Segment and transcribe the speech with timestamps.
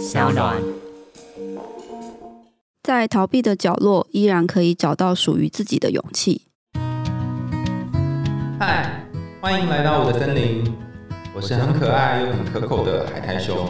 [0.00, 0.56] 小暖。
[2.82, 6.46] 在逃避的角落，依然可以找到属于自己的勇气。
[8.58, 9.04] 嗨，
[9.42, 10.64] 欢迎来到我的森林，
[11.34, 13.68] 我是很可爱又很可口的海苔熊。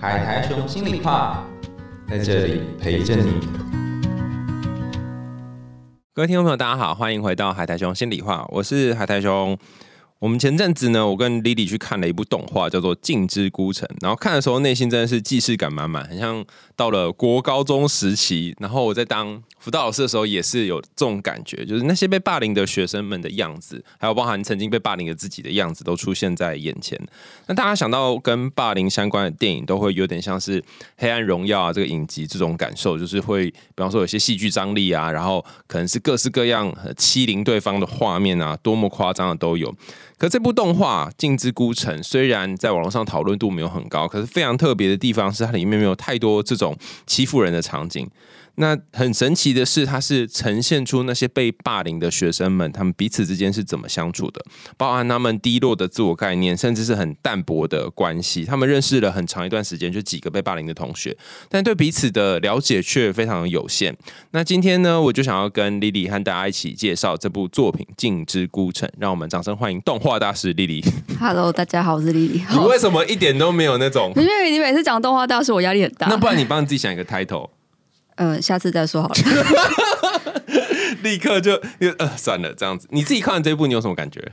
[0.00, 1.46] 海苔熊心里话，
[2.10, 3.34] 在这里陪着你。
[6.12, 9.56] 各位听众朋友，大家好，欢迎回到海苔熊心里话，我是海苔熊。
[10.20, 13.88] 我们前阵子呢，我跟 Lily 去看了一部动画，叫做《镜之孤城》。
[14.00, 16.44] 然后看的时候，内心真的是既视感满满，很像
[16.74, 18.52] 到了国高中时期。
[18.58, 26.98] 然后我在当辅导老师的时候，也是有这种感觉，就是那些被霸凌的学生们的样子，还有包含曾经被霸凌的自己的样子，都出现在眼前。
[27.48, 30.58] 那大家想到跟霸凌相关的电影，都会有点像是
[30.96, 39.70] 《黑暗荣耀》啊这个影集这种感受，就是会比方说有些戏剧张力啊，然后可能是各式各样欺凌对方的画面啊，多么夸张的都有。
[40.16, 46.74] 可这部动画《镜之孤城》虽然在网络上讨论度没有很高，可是非常特别的地方是它里面没有太多这种
[47.06, 48.08] 欺负人的场景。
[48.58, 54.44] 那很神奇的是，它是呈现出那些被霸凌的学生们，他们彼此之间是怎么相处的，
[54.76, 58.44] 包含他们低落的自我概念，甚至是很淡薄的关系。
[58.44, 61.16] 他们认识了很长一段时间，就几个被霸凌的同学，
[61.48, 63.96] 但对彼此的了解却非常有限。
[64.32, 70.84] 那今天呢，我就想要跟莉莉和大家一起介绍这部作品《镜之孤城》，让我们掌声欢迎动画大师莉莉。
[71.20, 72.42] Hello，大家好，我是莉莉。
[72.50, 74.12] 你为什么一点都没有那种？
[74.18, 76.08] 因为你每次讲动画大师，我压力很大。
[76.08, 77.48] 那不然你帮你自己想一个 title，
[78.18, 79.14] 呃，下次再说好了。
[81.02, 81.52] 立刻就
[81.98, 82.88] 呃算了，这样子。
[82.90, 84.32] 你自己看完这一部，你有什么感觉？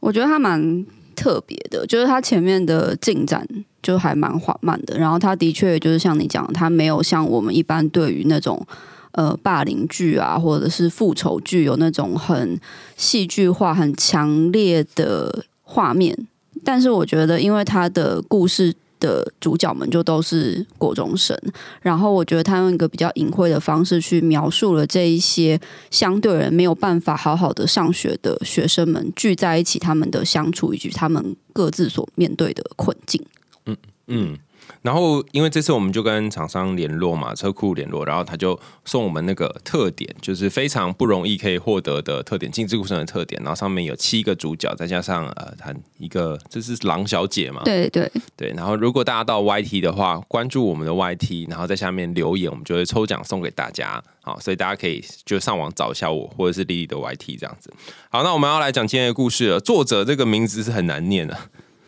[0.00, 0.84] 我觉得它蛮
[1.16, 3.46] 特别的，就是它前面的进展
[3.82, 4.98] 就还蛮缓慢的。
[4.98, 8.66] 然后它的确就是像你讲的，它没有像我们一般对于那种
[9.12, 12.60] 呃霸凌剧啊，或者是复仇剧有那种很
[12.96, 16.14] 戏剧化、很强烈的画面。
[16.62, 21.36] 但是我觉得，因为它的故事的主角们就都是国中生，
[21.80, 33.20] 然后我觉得他用一个比较隐晦的方式去描述了这一些相对人没有办法好好的上学的学生们聚在一起，他们的相处以及他们各自所面对的困境。
[33.66, 33.76] 嗯
[34.06, 34.38] 嗯，
[34.82, 54.02] 然后因为这次我们就跟厂商联络嘛，车库联络，然后他就送我们那个特点，就是非常不容易可以获得的特点，镜之孤城的特点，然后上面有七个主角，再加上呃，他一个这是狼小姐嘛，对对，对，然后如果大家到 YT 的话，关注我们的 YT，然后在下面留言，我们就会抽奖送给大家。
[54.24, 57.72] 好，所以大家可以就上网找一下我或者是丽丽的 YT 这样子。
[58.08, 59.58] 好，那我们要来讲今天的故事了。
[59.58, 61.36] 作者这个名字是很难念的，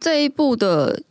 [0.00, 1.04] 这一部的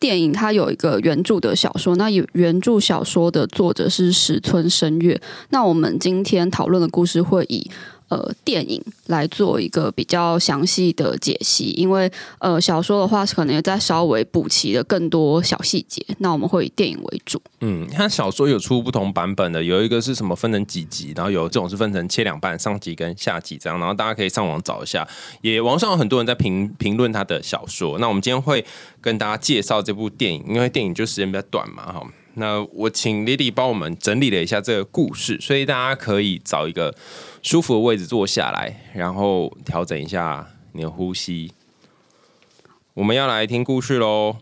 [0.00, 5.20] 电影它有一个原著的小说，那原著小说的作者是石村深月。
[5.50, 7.70] 那我们今天讨论的故事会以
[8.10, 16.04] 呃电影来做一个比较详细的解析，因为呃小说的话可能再稍微补齐了更多小细节。
[16.18, 17.40] 那我们会以电影为主。
[17.60, 25.06] 嗯，它小说有出不同版本的，有一个是什么分成几集，然后有这种是分成切两半，上集跟下集这样，然后大家可以上网找一下。
[25.40, 27.98] 也网上有很多人在评评论他的小说。
[27.98, 28.64] 那我们今天会
[29.00, 32.02] 跟大家介绍这部电影，因为电影就时间比较短嘛，哈。
[32.40, 36.94] 那我请 Lily 帮我们整理了一下这个故事，所以大家可以找一个
[37.42, 41.52] 舒服的位置坐下来，然后调整一下你的呼吸。
[42.94, 44.36] 我们要来听故事喽。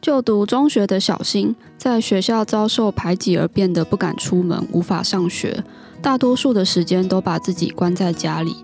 [0.00, 5.62] 就读中学的小新，在学校遭受排挤而变得不敢出门，无法上学，
[6.00, 8.56] 大多数的时间都把自己关在家里。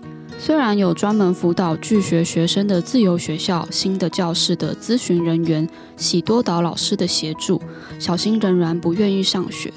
[0.45, 5.65] 虽然有专门辅导拒学学生的自由学校新的教室的咨询人员
[5.95, 7.61] 喜多岛老师的协助，
[7.97, 9.71] 小新仍然不愿意上学。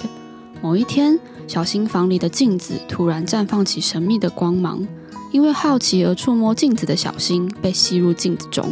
[0.60, 1.16] 某一天，
[1.47, 4.84] 小新房里的镜子突然绽放起神秘的光芒，
[5.31, 8.69] 因为好奇而触摸镜子的小新被吸入镜子中。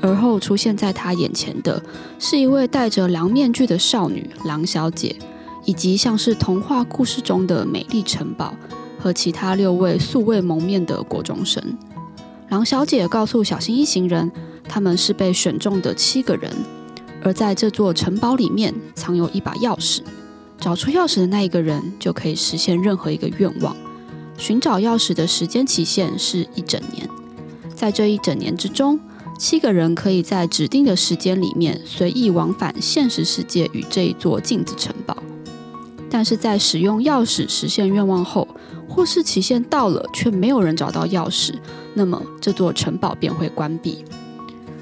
[0.00, 1.82] 而后出现在他眼前的
[2.20, 5.16] 是一位戴着狼面具的少女狼小姐，
[5.64, 8.54] 以及像是童话故事中的美丽城堡
[8.98, 11.62] 和其他六位素未谋面的国中生。
[12.48, 14.30] 狼小姐告诉小新一行人，
[14.68, 16.50] 他们是被选中的七个人，
[17.22, 20.00] 而在这座城堡里面藏有一把钥匙，
[20.58, 23.76] 找出钥匙的那一个人就可以实现任何一个愿望。
[24.38, 27.08] 寻找钥匙的时间期限是一整年，
[27.74, 29.00] 在这一整年之中。
[29.38, 35.14] 七个人可以在指定的时间里面随意往返现实世界与这一座镜子城堡，
[36.10, 38.46] 但是在使用钥匙实现愿望后，
[38.88, 41.54] 或是期限到了却没有人找到钥匙，
[41.94, 44.04] 那么这座城堡便会关闭。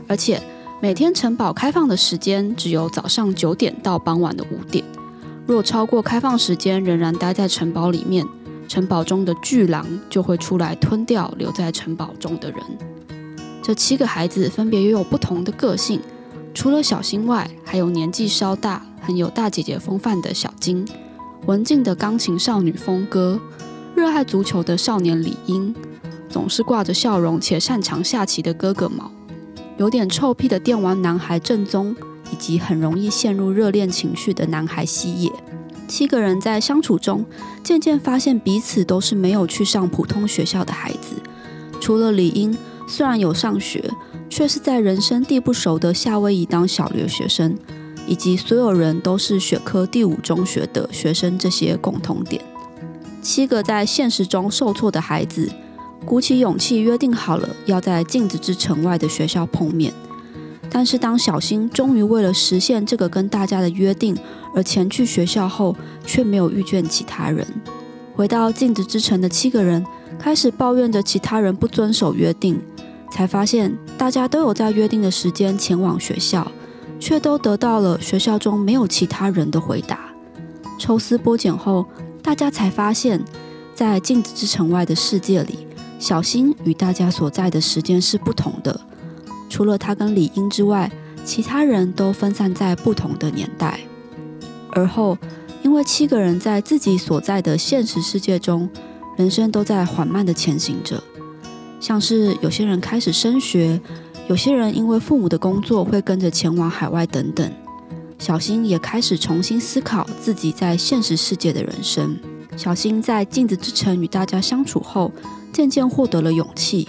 [0.07, 0.41] 而且
[0.83, 4.85] 每天城堡开放的时间只有早上九点到傍晚的五点，
[5.47, 8.27] 若超过开放时间仍然待在城堡里面，
[8.69, 12.61] 城堡中的巨狼就会出来吞掉留在城堡中的人。
[13.63, 15.99] 这七个孩子分别拥有不同的个性，
[16.53, 20.87] 除了小新外，还有年纪稍大、很有大姐姐风范的小金，
[21.47, 23.39] 文静的钢琴少女峰哥，
[23.95, 25.75] 热爱足球的少年李英，
[26.27, 29.11] 总是挂着笑容且擅长下棋的哥哥毛，
[29.77, 31.95] 有点臭屁的电玩男孩正宗，
[32.33, 35.31] 以及很容易陷入热恋情绪的男孩西野。
[35.87, 37.27] 七个人在相处中，
[37.63, 41.17] 渐渐发现彼此都是没有去上普通学校的孩子。
[41.79, 42.57] 除了李英，
[42.89, 43.93] 虽然有上学，
[44.31, 47.55] 却是在人生地不熟的夏威夷当小留学生，
[48.07, 52.43] 以及所有人都是学科第五中学的学生这些共同点。
[53.23, 55.51] 七个在现实中受挫的孩子，
[56.05, 59.93] 鼓起勇气约定好了要在镜子之城外的学校碰面。
[60.71, 64.17] 但是当小新终于为了实现这个跟大家的约定
[64.55, 67.47] 而前去学校后，却没有遇见其他人。
[68.15, 69.85] 回到镜子之城的七个人
[70.19, 72.61] 开始抱怨着其他人不遵守约定，
[73.11, 76.51] 才发现大家都有在约定的时间前往学校，
[76.99, 80.11] 却都得到了学校中没有其他人的回答。
[80.79, 81.87] 抽丝剥茧后，
[82.23, 83.23] 大家才发现，
[83.75, 85.67] 在镜子之城外的世界里，
[85.99, 88.81] 小新与大家所在的时间是不同的。
[89.49, 90.91] 除了他跟李英之外，
[91.25, 93.81] 其他人都分散在不同的年代。
[94.73, 95.17] 而后，
[95.63, 98.69] 因为七个人在自己所在的现实世界中，
[99.17, 101.03] 人生都在缓慢的前行着。
[101.79, 103.81] 像是有些人开始升学，
[104.27, 107.51] 有些人因为父母的工作会跟着前往海外等等。
[108.19, 112.17] 小新也开始重新思考自己在现实世界的人生。
[112.57, 115.13] 小新在镜子之城与大家相处后，
[115.53, 116.89] 渐渐获得了勇气。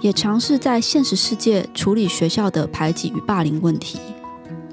[0.00, 3.98] 也尝试在现实世界处理学校的排挤与霸凌问题。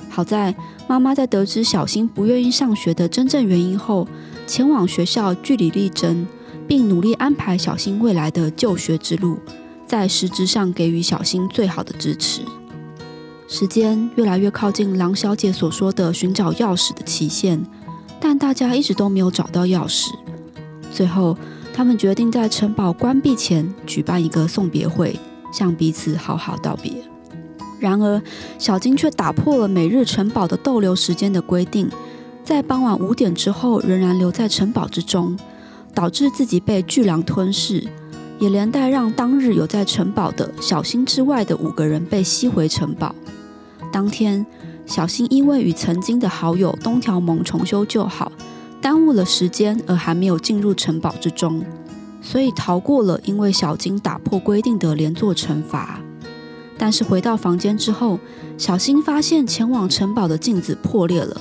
[0.10, 0.54] 好在
[0.88, 4.06] 妈妈在得知小新不愿意上学的真正原因后，
[4.46, 6.28] 前往学校据理力争，
[6.68, 9.38] 并努力安排小新未来的就学之路，
[9.92, 12.44] 在实质上给予小新最好的支持。
[13.46, 17.62] 时间越来越靠近狼小姐所说的寻找钥匙的期限，
[18.18, 20.12] 但大家一直都没有找到钥匙。
[20.94, 21.38] 最后。
[21.74, 25.18] 他们决定在城堡关闭前举办一个送别会，
[25.54, 26.92] 向彼此好好道别。
[27.80, 28.22] 然而，
[28.60, 31.90] 小金却打破了每日城堡的逗留时间的规定，
[32.44, 35.40] 在傍晚五点之后仍然留在城堡之中，
[35.96, 37.88] 导致自己被巨狼吞噬，
[38.42, 43.14] 也连带让当日有在城堡的小新之外的五个人被吸回城堡。
[43.94, 44.44] 当天，
[44.88, 48.32] 小新因为与曾经的好友东条萌重修旧好。
[48.82, 51.64] 耽误了时间，而还没有进入城堡之中，
[52.20, 56.00] 所以逃过了因为小金打破规定的连坐惩罚。
[56.80, 58.20] 但是回到房间之后，
[58.58, 61.40] 小新发现前往城堡的镜子破裂了，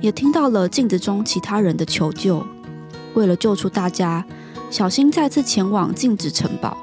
[0.00, 2.46] 也听到了镜子中其他人的求救。
[3.14, 4.24] 为了救出大家，
[4.70, 6.76] 小新再次前往禁止城堡，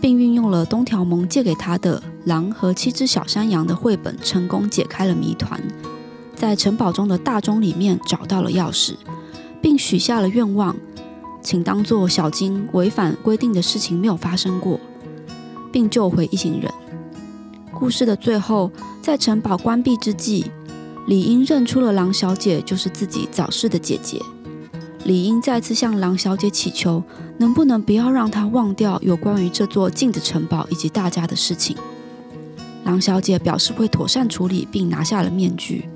[0.00, 5.60] 并运用了东条萌借给他的《狼和七只小山羊》的绘本，成功解开了谜团，
[6.34, 8.94] 在城堡中的大钟里面找到了钥匙。
[9.60, 10.76] 并许下了愿望，
[11.42, 14.78] 请当做小金违反规定的事情没有发生过，
[15.72, 16.72] 并救回一行人。
[17.72, 18.70] 故事的最后，
[19.02, 20.46] 在城堡关闭之际，
[21.06, 24.20] 理英认出了狼小姐就是自己早逝的姐姐。
[25.08, 27.02] 理应再次向狼小姐祈求，
[27.38, 31.74] 能不能不要让她忘掉有关于这座镜子城堡以及大家的事情。
[32.84, 35.88] 狼小姐表示会妥善处理，并拿下了面具。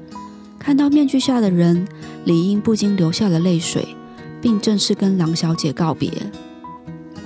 [0.59, 1.87] 看到面具下的人，
[2.25, 3.87] 理应不禁流下了泪水，
[4.41, 6.11] 并正式跟狼小姐告别。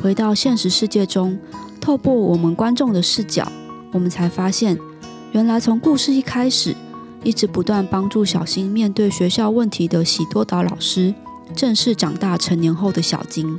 [0.02, 1.38] 回到现实世界中，
[1.80, 3.46] 透过我们观众的视角，
[3.92, 4.76] 我们才发现，
[5.30, 6.74] 原来从故事一开始，
[7.22, 11.14] 一直不断帮助小新面对学校问题的喜多岛老师，
[11.54, 13.58] 正是长大成年后的小金，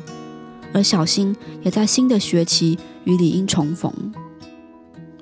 [0.74, 3.92] 而小新也在新的学期与李英重逢。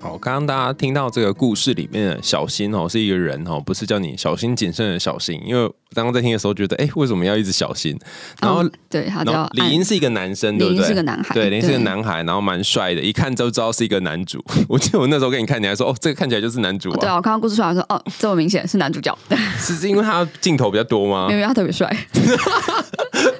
[0.05, 5.41] 好，刚刚大家听到这个故事里面的小新哦，是一个人哦，不是叫你小心谨慎的小心。
[5.43, 7.97] 因为刚刚在听的时候觉得，哎，为什么要一直小心？
[8.39, 10.85] 然后对他叫李英是一个男生，对不对？
[10.85, 14.39] 是个男孩，对，李英是个男孩，然后蛮帅的，一看就知道是一个男主。
[14.69, 16.97] 我记得我那时候给你看，你还说哦，这个看起来就是男主啊。
[16.99, 19.17] 对啊，我看到故事出来说，哦，这么明显是男主角。
[19.57, 21.25] 是是因为他镜头比较多吗？
[21.31, 21.89] 因为他特别帅，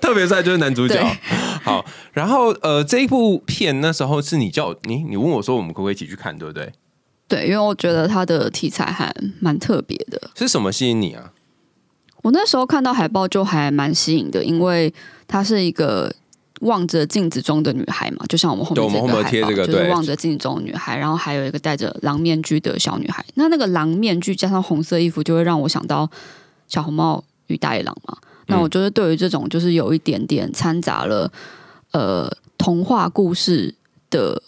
[0.02, 1.00] 特别帅就是男主角。
[1.64, 6.55] 好，然后呃，这一部片那时候是你叫你你问我说我们可不可以一起去看，对不对？
[6.56, 6.74] 对，
[7.28, 10.32] 对因为我觉得它的题材还蛮特别的。
[10.34, 11.34] 是什么吸引你啊？
[12.24, 14.92] 我那时候看到海报就还蛮吸引的，因为
[15.28, 16.12] 它是一个
[16.62, 23.24] 望着镜子中的女孩嘛，就像我们后面这个海报，就是望着镜子中的女孩，然后还有一个戴着狼面具的小女孩。
[23.36, 26.10] 那那个狼面具加上红色衣服，就会让我想到
[26.68, 28.18] 小红帽与大野狼嘛。
[28.48, 31.32] 那我就是对于这种就是有一点点掺杂了
[31.92, 33.76] 呃童话故事
[34.10, 34.42] 的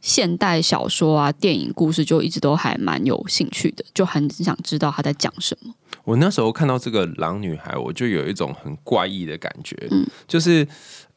[0.00, 5.74] 现代小说啊、电影故事，就一直都还蛮有兴趣的，就很想知道他在讲什么。
[6.04, 10.66] 我那时候看到这个狼女孩，我就有一种很怪异的感觉，嗯，就是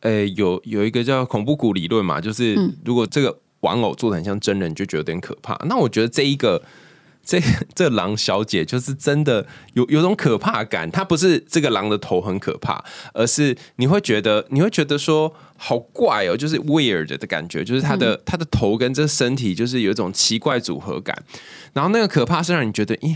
[0.01, 5.55] 呃，有有一个叫恐怖谷理论嘛，就是如果这个玩偶做的很像真人，就觉得有点可怕。
[5.67, 6.61] 那我觉得这一个。
[7.23, 7.39] 这
[7.75, 21.15] 这狼小姐就是真的有有种可怕感，她不是这个狼的头很可怕，而是你会觉得你会觉得说好怪哦，就是 weird 的感觉，就是它的它的头跟这身体就是有一种奇怪组合感，
[21.73, 23.15] 然后那个可怕是让你觉得咦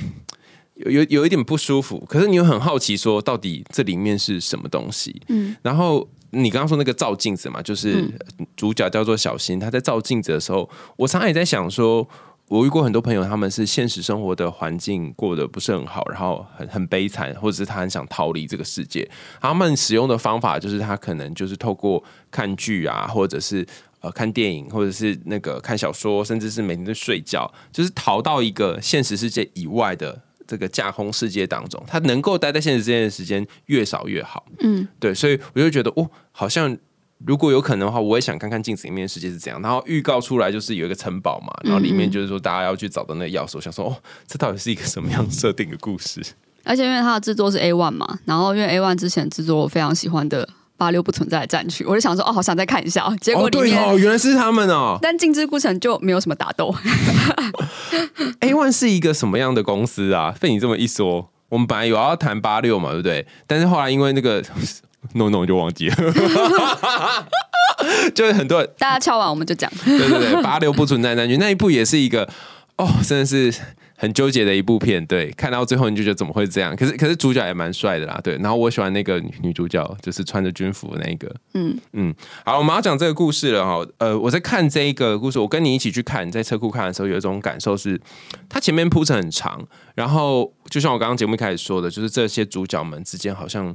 [0.75, 8.07] 有有有一点不舒服，可是你又很好奇说到底这里面是什么东西，嗯，然后你刚刚说那个照镜子嘛，就是
[8.55, 12.07] 主角叫做小新，他在照镜子的时候，我常常也在想说。
[12.47, 19.09] 我遇过很多朋友，他们是现实生活的环境过得不是很好，然后很很悲惨，或者是他很想逃离这个世界。
[19.41, 23.65] 他们使用的方法就是他可能就是透过看剧啊，或者是
[23.99, 31.83] 呃看电影，或者是那个看小说，甚至是每天都睡觉，就是逃到一个现实世界以外的这个架空世界当中。
[31.87, 34.45] 他能够待在现实世界的时间越少越好。
[34.59, 36.77] 嗯，对，所以我就觉得哦，好像。
[37.23, 39.61] 如果有可能的话，我也想看看镜子里面的世界是怎样。
[39.61, 43.53] 然后预告出来就是有一个城堡嘛，然后里面就是说大家要去找的那个钥匙。
[43.55, 43.95] 我想说，哦，
[44.27, 46.21] 这到底是一个什么样设定的故事？
[46.65, 53.07] 而且因为它的制作是 A One 嘛，然后因为 A One 之前制作我非常喜欢的八六不存在的战区，我就想说，哦，好想再看一下。
[53.21, 54.97] 结果里面哦，原来是他们哦。
[55.01, 56.75] 但镜之孤城就没有什么打斗。
[58.41, 60.35] A One 是一个什么样的公司啊？
[60.41, 63.25] 被你这么一说，我们本来有要谈八六嘛，对不对？
[63.47, 64.43] 但是后来因为那个。
[65.13, 65.95] 弄弄就忘记了，
[68.13, 72.27] 就是很多人大家敲完我们就讲，对对对，八六不存在那句那一部也是一个
[72.77, 73.53] 哦，真的是
[73.97, 75.05] 很纠结的一部片。
[75.05, 76.75] 对，看到最后你就觉得怎么会这样？
[76.75, 78.35] 可是可是主角也蛮帅的啦，对。
[78.37, 81.33] 然后我喜欢那个女主角，就是穿着军服的那个。
[81.53, 83.85] 嗯嗯，好，我们要讲这个故事了哈。
[83.99, 87.99] 呃，我在看这一个故事，我跟你一起去看，在车库看的时候，有一种感受是，
[88.49, 93.73] 它前面铺陈很长，然后就像我刚刚节目一开始说的，就是这些主角们之间好像。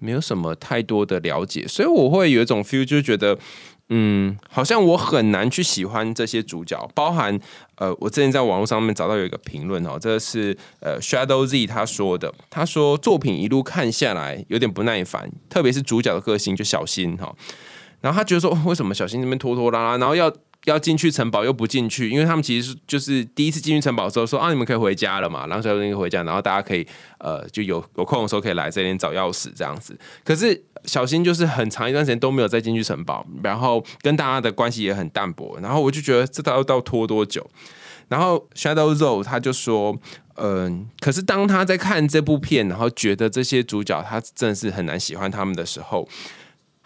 [0.00, 3.38] 没有什么太多的了解，所以我会有一种 feel，就觉得，
[3.90, 6.90] 嗯，好像我很难去喜欢这些主角。
[6.94, 7.38] 包含
[7.76, 17.34] 呃，我之前在网络上面找到有一个评论哦，这是呃 Shadow Z 他说的，他说作品一路看下来有点不耐烦，特别是主角的个性就小心哈，
[18.00, 20.32] 然后他觉得说为什么小心那边拖拖拉拉，然后要。
[20.66, 26.86] 要进去城堡又不进去，因为他们其实是就是第一次进去城堡的时候说啊，你们可以回家了嘛，然后小新可以回家，然后大家可以
[27.18, 29.98] 呃就有有空的时候可以来这边找钥匙这样子。
[30.22, 37.48] 可是小新就是很长一段时间都没有再进去城堡，然后跟大家的关系也很淡薄，然后我就觉得这到要到拖多久？
[38.08, 39.96] 然后 Shadow Zo 他就说，
[40.34, 46.08] 嗯，可是当他在看这部片，然后觉得这些主角他真的是很难喜欢他们的时候。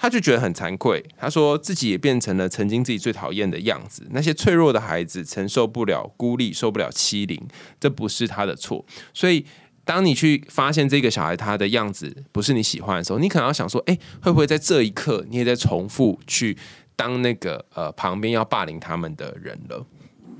[0.04, 4.06] 他就觉得很惭愧，他说自己也变成了曾经自己最讨厌的样子。
[4.10, 7.40] 那些脆弱的孩子承受不了孤立，受不了欺凌，
[7.80, 8.84] 这不是他的错。
[9.14, 9.46] 所以，
[9.82, 16.54] 当你去发现这个小孩他的样子不是你喜欢的时候，你可能要想说：，哎，会不会在这一刻你也在重复去
[16.94, 19.86] 当那个呃旁边要霸凌他们的人了？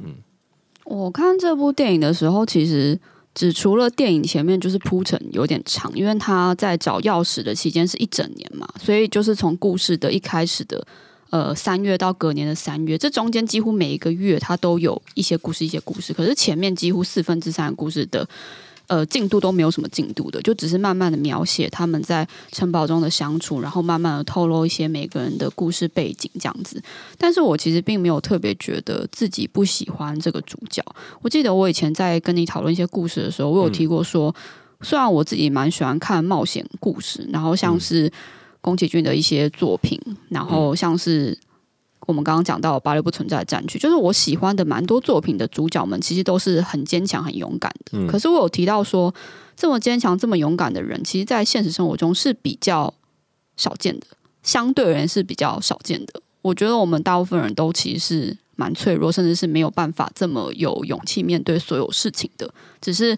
[0.05, 0.17] 嗯，
[0.85, 3.01] 我看这部电影的时候，其实。
[3.35, 10.87] 只除了电影前面就是铺陈有点长，因为他在找钥匙的期间是一整年嘛，所以就是从故事的一开始的
[11.31, 16.13] 呃三月到隔年的三月，这中间几乎每一个月他都有一些故事，一些故事。
[16.13, 18.27] 可是前面几乎四分之三的故事的。
[18.87, 26.83] 呃，进度都没有什么进度的，就只是慢慢的描写他们在城堡中的相处，然后慢慢的透露一些每个人的故事背景这样子。
[27.17, 30.85] 但是我其实并没有特别觉得自己不喜欢这个主角。
[31.23, 34.35] 我记得我以前在跟你讨论一些故事的时候，我有提过说，
[34.83, 38.13] 虽然我自己蛮喜欢看冒险故事，然后像是
[38.61, 39.99] 宫崎骏的一些作品，
[40.29, 41.39] 然后像是。
[42.07, 48.07] 我们刚刚讲到八六不存在的战区，就是我喜欢的蛮多作品的主角们，其实都是很坚强、很勇敢的。
[48.07, 49.15] 可是我有提到说，
[49.57, 52.93] 这么坚强、这么勇敢的人，其实，在现实生活中是比较
[53.57, 54.07] 少见的，
[54.43, 56.21] 相对而言是比较少见的。
[56.43, 63.17] 我觉得我们大部分人都其实是蛮脆弱，甚至是没有办法这么有勇气面对所有事情的，只是。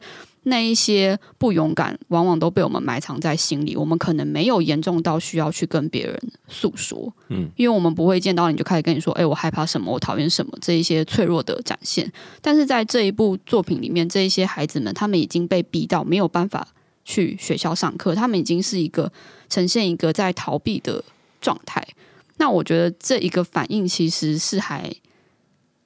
[0.49, 3.77] 那一些不勇敢，往往都被我们埋藏在心里。
[3.77, 12.11] 我们可能没有严重到需要去跟别人诉说，嗯，因为我们不会见到你就开始跟你说，哎，我害怕什么，我讨厌什么，这一些脆弱的展现。
[12.41, 16.69] 但是在这一部作品里面，这一些孩子们，他们已经被逼到没有办法
[17.05, 19.13] 去学校上课，他们已经是一个
[19.49, 21.03] 呈现一个在逃避的
[21.41, 21.85] 状态。
[22.37, 24.95] 那我觉得这一个反应其实是还。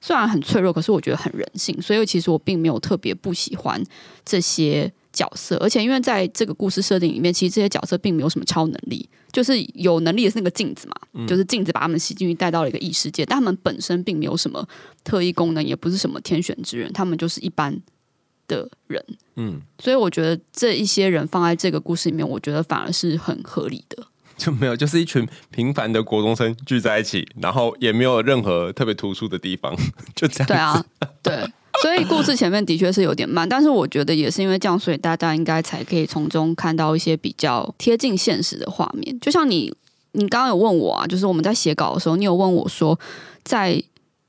[0.01, 3.81] 虽然很脆弱，可是我觉得很人性，所以其实我并没有特别不喜欢
[4.25, 14.67] 这些角色，而且因为在这个故事设定里面，其实这些角色并没有什么超能力，就是有能力的是那个镜子嘛，就是镜子把他们吸进去带到了一个异世界，但他们本身并没有什么
[15.03, 17.79] 特异功能，也不是什么天选之人，他们就是一般
[18.47, 19.05] 的人。
[19.35, 24.07] 嗯，所以我觉得这一些人放在这个故事里面，我觉得反而是很合理的。
[24.41, 29.71] 就没有，就是一群平凡的国中生聚在一起，然后也没有任何特别突出的地方，
[30.15, 30.47] 就这样。
[30.47, 30.85] 对啊，
[31.21, 31.47] 对，
[31.83, 39.15] 所以故事前面的确是有点慢，但是我觉得也是因为这样，所以大家应该才可以从中看到一些比较贴近现实的画面。
[39.19, 39.71] 就像你，
[40.13, 42.99] 你刚刚有问我啊，就是我们在写稿的时候，你有问我说，
[43.43, 43.79] 在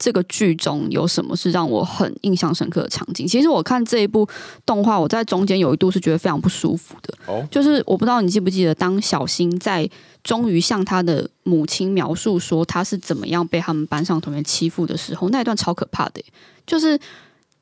[0.02, 3.24] 这个剧中有什么是让我很印象深刻的场景？
[3.24, 4.28] 其实我看这一部
[4.66, 7.14] 动画，我在中间有一度是觉得非常不舒服的。
[7.28, 9.88] 哦，就是我不知道你记不记得，当小新在
[10.24, 16.20] 终于向他的母亲描述说他是怎么样被他们班上同学欺负的时候，那一段超可怕的，
[16.66, 16.98] 就是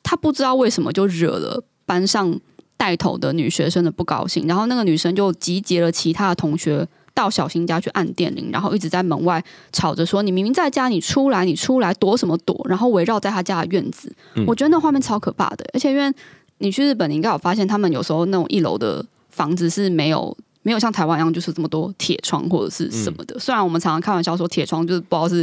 [0.02, 2.40] 他不知道为什么就惹了班上
[2.78, 14.12] 带头的女学生的不高兴，然后那个女生就集结了其他的同学到小新家去按电铃，然后一直在门外吵着说：“你明明在家，你出来，你出来躲什么躲？”然后围绕在他家的院子，
[14.46, 16.12] 我觉得那画面超可怕的，而且因为
[16.58, 20.36] 你去日本，你应该有发现，他们有时候那种一楼的房子是没有。
[20.62, 23.38] 没有像台湾一样，就是这么多铁窗或者是什么的。
[23.38, 25.42] 虽然我们常常开玩笑说铁窗就是不知道是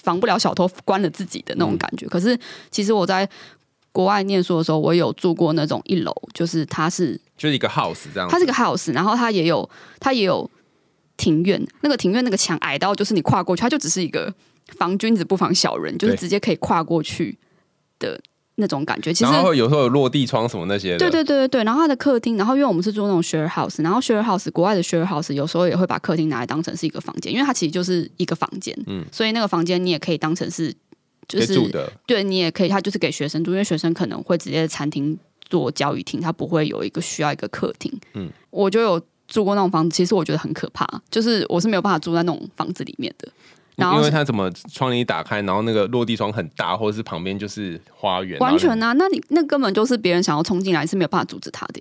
[0.00, 2.36] 防不了小偷关了自己的那种感觉，可是
[2.72, 3.26] 其实我在
[3.92, 9.68] 国外念书的时候，我有住过那种一楼，就是它是就是一个 house 这样，它是个 house，然后它也有
[9.98, 10.50] 它也有
[11.16, 14.32] 庭院，那个庭院那个墙矮到就是你跨过去，它就只是一个
[14.76, 17.38] 防君子不防小人，就是直接可以跨过去
[17.98, 18.20] 的。
[18.56, 21.64] 那种感觉，其实然后有时候有落地窗什么那些，对对对对对。
[21.64, 30.74] 然后它的客厅，然后因为我们是住那种 share house，然后 share house 国外的 share house 有时候也会把客厅拿来当成是一个房间，因为它其实就是一个房间，嗯，所以那个房间你也可以当成是
[31.38, 35.18] 就是住的，对你也可以，他就是给学生住，因为学生可能会直接在餐厅
[35.48, 43.28] 做教育厅，他不会有一个需要一个客厅，嗯，我就有住过那种房子，其实我觉得很可怕，就是我是没有办法住在那种房子里面的。
[43.76, 51.80] 然后因为他怎么窗帘一打开，然后那个落地窗很大，或者是旁边就是花园，完全啊，那你那根本就是别人想要冲进来是没有办法阻止他的。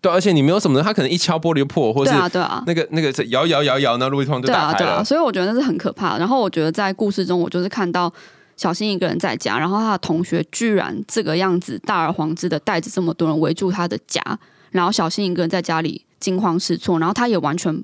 [0.00, 5.02] 对，而且你没有什么，他可能一敲玻璃就破，或者对啊对啊，那个那个摇摇摇摇，那落地窗就打开了。
[5.02, 6.18] 所以我觉得那是很可怕。
[6.18, 8.12] 然后我觉得在故事中，我就是看到
[8.56, 14.22] 小新一个人在家，然后他的同学居然这个样子大而皇之的带着这么多人围住他的家，
[14.70, 17.82] 然后小新一个人在家里惊慌失措，然后他也完全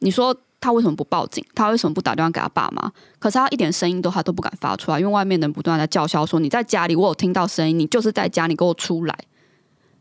[0.00, 0.36] 你说。
[0.58, 1.44] 他为什么不报警？
[1.54, 2.90] 他为什么不打电话给他爸妈？
[3.18, 9.16] 可是他一点声音都他都不敢发出来，因为外面人不断在叫嚣说：“你在家里，我有听到声音，你就是在家，你给我出来。”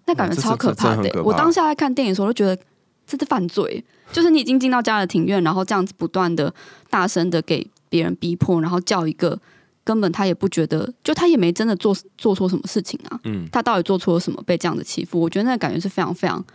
[0.07, 1.21] 那感觉超可怕的。
[1.23, 2.59] 我当下在看电影的时候，就觉得
[3.05, 6.51] 这是犯罪，就是你已经进到家的庭院，然后这样子不断的
[6.89, 9.37] 大声的给别人逼迫，然后叫一个
[9.85, 13.17] 根本他也不觉得，就他也没真的做做错什么事情啊。
[13.23, 15.17] 嗯，他到底做错了什么被这样的欺负？
[15.17, 16.45] 我觉得那感觉是非常非常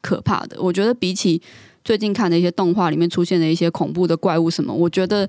[0.00, 0.56] 可怕的。
[0.62, 1.42] 我觉得比起。
[1.84, 5.26] 最近看的一些动画里面出现的一些恐怖的怪物什么，我觉得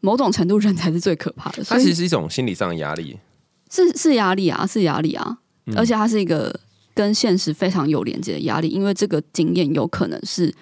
[0.00, 1.64] 某种程度人才是最可怕的。
[1.64, 3.16] 它其实是一种心理上的压力，
[3.70, 5.38] 是是压力啊，是压力啊，
[5.74, 6.54] 而且它是一个
[6.92, 10.54] 跟现实非常有连接的压力，因为这个经验有可能是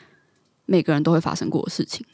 [0.66, 2.06] 每个人都会发生过的事情。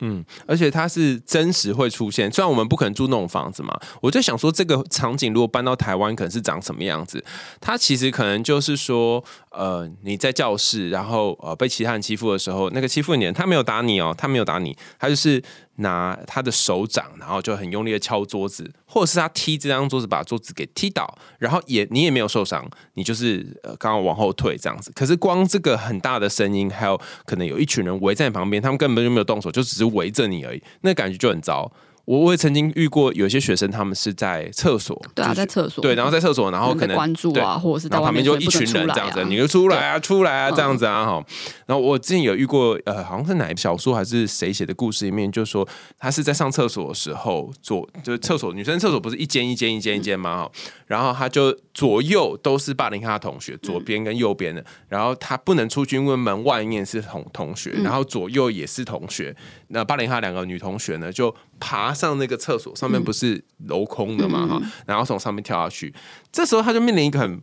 [0.00, 7.22] 嗯，而且它是真实会出现，虽然我们不可能住那种房子嘛，我就想说这个场景如果搬到台湾，可能是长什么样子？
[7.60, 15.42] 它其实可能就是说，呃，你在教室，然后呃被其他人欺负的时候，那个欺负你的人他没有打你哦，他没有打你，他就是。
[15.80, 24.90] 拿他的手掌，然后就很用力的敲桌子，或者是他踢这张桌子，把桌子给踢倒，然后也你也没有受伤，你就是呃刚好往后退这样子。
[24.94, 31.70] 可是光这个很大的声音，还有可能有一群人围在你旁边，他们根本就没有动手，就只是围着你而已，那感觉就很糟。
[32.10, 41.24] 我我也曾经遇过有些学生，他们是在厕所，对啊，在厕所，对，然后在厕所，然后可能关注啊，或者是旁边就一群人这样子，你就出来啊，出来啊，这样子啊，哈。
[41.66, 45.66] 然后我之前有遇过，呃，好像是哪一小说还是谁写的故事里面，就说
[46.00, 50.38] 他是在上厕所的时候，左就是厕所女生厕所不是一间一间一间一间吗？
[50.38, 50.52] 哈，
[50.88, 59.36] 然后他就左右都是霸凌他的同学，左边跟右边的，然后他不能出去，因为门外面是同同学，然后左右也是同学，
[59.70, 65.92] 那霸凌他两个女同学呢，就爬上那个厕所上面不是镂空的嘛，哈，然后从上面跳下去，
[66.30, 67.40] 这时候他就面临一个很。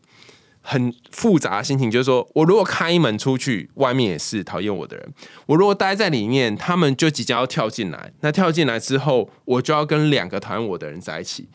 [0.69, 5.05] 很复杂的心情，就是说我如果开门出去，外面也是讨厌我的人；
[5.45, 8.11] 我如果待在里面，他们就即将要跳进来。
[8.19, 11.47] 那跳进来之后，我就要跟两个讨厌我的人在一起，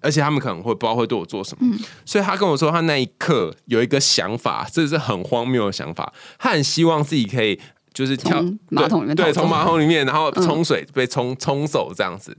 [0.00, 1.76] 而且他们可能会不知道会对我做什么。
[2.06, 6.10] 所以他跟我说，他那一刻有一个想法，这是很荒谬的想法。
[6.38, 7.60] 他很希望自己可以
[7.94, 12.36] 就是跳马桶里面对，从马桶里面，然后嗯冲水、被冲冲走这样子。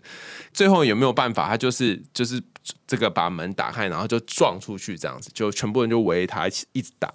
[0.54, 1.48] 最后有没有办法？
[1.48, 2.40] 他就是就是
[2.86, 7.10] 这个把门打开，然后就撞出去这样子，就全部人就围他一起一直打。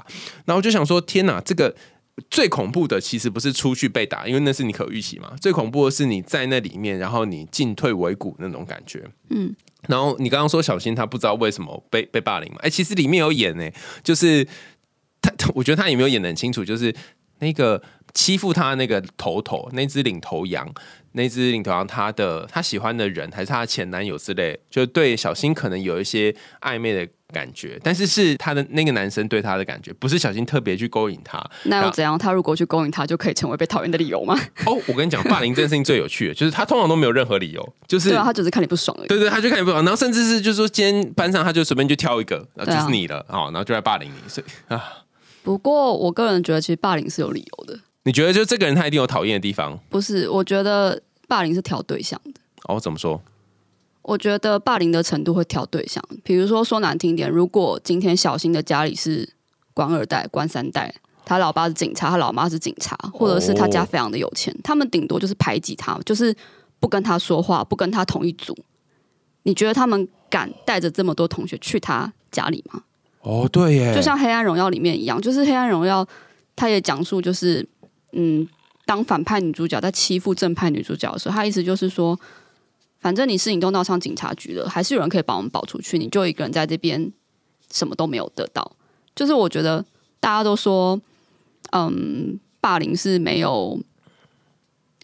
[0.46, 1.76] 然后我就想说，天哪，这个。
[2.28, 5.32] 最恐怖的其实不是出去被打，因为那是你可预期嘛。
[5.40, 9.02] 最恐怖的是你在那里面，然后你进退维谷那种感觉。
[9.30, 9.54] 嗯，
[9.88, 12.58] 然后你刚刚说小新他不知道为什么被被霸凌嘛？
[12.60, 13.66] 哎、其实里面有演呢、
[14.02, 14.46] 就是
[15.22, 16.94] 他，他我觉得他也没有演的很清楚，就是
[17.40, 17.82] 那个
[18.14, 20.66] 欺负他那个头头那只领头羊，
[21.12, 31.40] 那只领头羊他的他喜欢的人还是他的前男友之类，就对小新可能有一些暧昧的感觉，但是是他的那个男生对他的感觉，不是小新特别去勾引他。
[31.64, 32.18] 那又怎样？
[32.18, 34.34] 他如果去勾引他，就可以成为被讨厌的理由吗？
[34.66, 39.06] 哦，我跟你讲，霸凌这件事情最有趣的，就是他通常都没有任何理由，就是对啊，他只是看你不爽而已。
[39.06, 44.28] 对对，他就看你不爽，然后甚至是就是说，今天班上他就随便就挑一个，然后就是你了，哦，然后就来霸凌你。
[44.28, 44.82] 所以啊，
[45.42, 49.78] 不过我个人觉得，其实霸凌是有理由的，你觉得就这个人他一定有讨厌的地方？
[49.88, 50.28] 不是？
[50.28, 52.40] 我觉得霸凌是挑对象的。
[52.64, 53.20] 哦，怎么说？
[54.02, 59.28] 我觉得霸凌的程度会挑对象，比如说说难听点，如果今天小新的家里是
[59.74, 66.34] 官二代、官三代，他老爸是警察，他老妈是警察，或者是他家非常的有钱，他们顶多就是排挤他，就是
[66.80, 68.56] 不跟他说话，不跟他同一组。
[69.42, 72.82] 你觉得他们敢带着这么多同学去他家里吗？
[73.22, 76.04] 哦，对耶，就像《黑暗荣耀》里面一样，就是《黑暗荣耀》，
[76.56, 77.66] 他也讲述就是，
[78.12, 78.48] 嗯，
[78.86, 82.18] 当反派女主角在欺负正派女主角的时候，他意思就是说，
[82.98, 87.12] 反正你事情都闹上警察局了，还是有人可以把我们保出去，你就一个人在这边
[87.70, 88.72] 什么都没有得到。
[89.14, 89.84] 就是我觉得
[90.18, 90.98] 大家都说，
[91.72, 93.78] 嗯，霸凌是没有。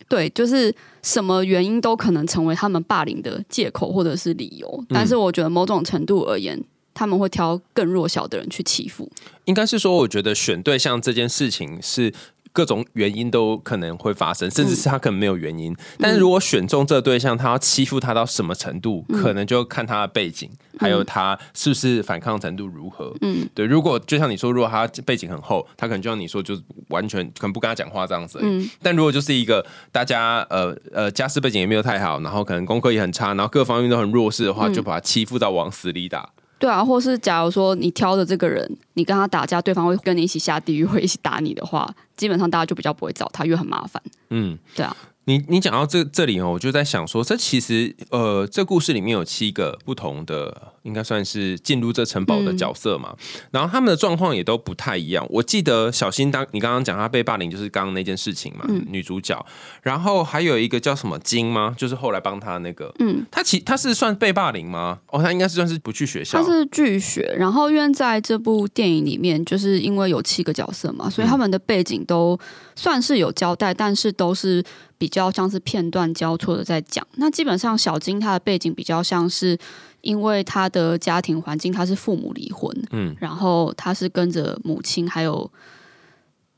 [0.09, 6.63] 对，就是什么原因都可能成为他们霸凌的借口或者是理由，但是我觉得某种程度而言，
[6.97, 9.09] 他们会挑更弱小的人去欺负。
[9.45, 12.13] 应该是说，我觉得选对象这件事情是。
[12.53, 15.77] 各种原因都可能会发生，甚至是他可能没有原因。
[15.99, 23.15] 但是如果选中这个对象，他要欺负他到什么程度，可能就看他的背景，还有他是不是反抗程度如何。
[23.21, 23.67] 嗯，对。
[23.67, 28.39] 如果就像你说，如果他背景很厚，他可能就像你说，就是完全可能不跟他讲话这样子。
[28.41, 36.31] 嗯但如果就是一个大家呃呃家世背景也没有太好，然后可能功课也很差，然后各方面都很弱势的话，嗯就把他欺负到往死里打。
[36.59, 44.03] 对啊，或是假如说你挑的这个人，你跟他打架，对方会跟你一起下地狱，会一起打你的话，基本上大家就比较不会找他，因为很麻烦。
[44.31, 44.97] 嗯，对啊。
[45.29, 53.15] 你你讲到这这里哦，我就在想说，这其实呃，这故事里面有七个不同的，应该算是进入这城堡的角色嘛。
[53.51, 55.27] 然后他们的状况也都不太一样。
[55.29, 59.45] 我记得小新当你刚刚讲他被霸凌，就是刚刚那件事情嘛，女主角。
[59.83, 61.75] 然后还有一个叫什么金吗？
[61.77, 65.01] 就是后来帮他那个，嗯，他其他是算被霸凌吗？
[65.09, 66.49] 哦，他应该是算是不去学校他。
[66.49, 72.39] 是拒学，然后因为在这部电影里面，就是因为有七个角色嘛，所以他们的背景都
[72.77, 74.65] 算是有交代，但是都是
[74.97, 77.07] 比较像是片段交错的在讲。
[77.17, 79.59] 那基本上小金他的背景比较像是，
[80.07, 85.51] 因为他的家庭环境他是父母离婚，嗯然后他是跟着母亲还有。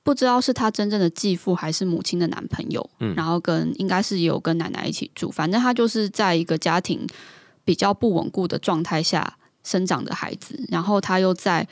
[0.05, 7.07] 不知道是他真正的继父还是母亲的男朋友，嗯然后跟应该是有跟奶奶一起住，反正他就是在一个家庭
[7.63, 11.69] 比较不稳固的状态下生长的孩子，然后他又在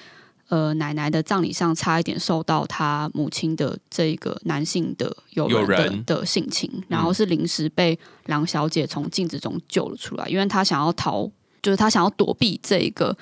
[0.51, 11.31] 呃奶奶的葬礼上差一点受到他母亲的这个男性的友友人的性侵，然后是临时被梁小姐从镜子中救了出来，因为他想要逃，
[11.67, 13.17] 就是他想要躲避这一个。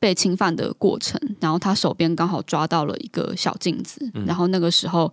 [0.00, 5.12] 被侵犯的过程，然后他手边刚好抓到了一个小镜子，然后那个时候，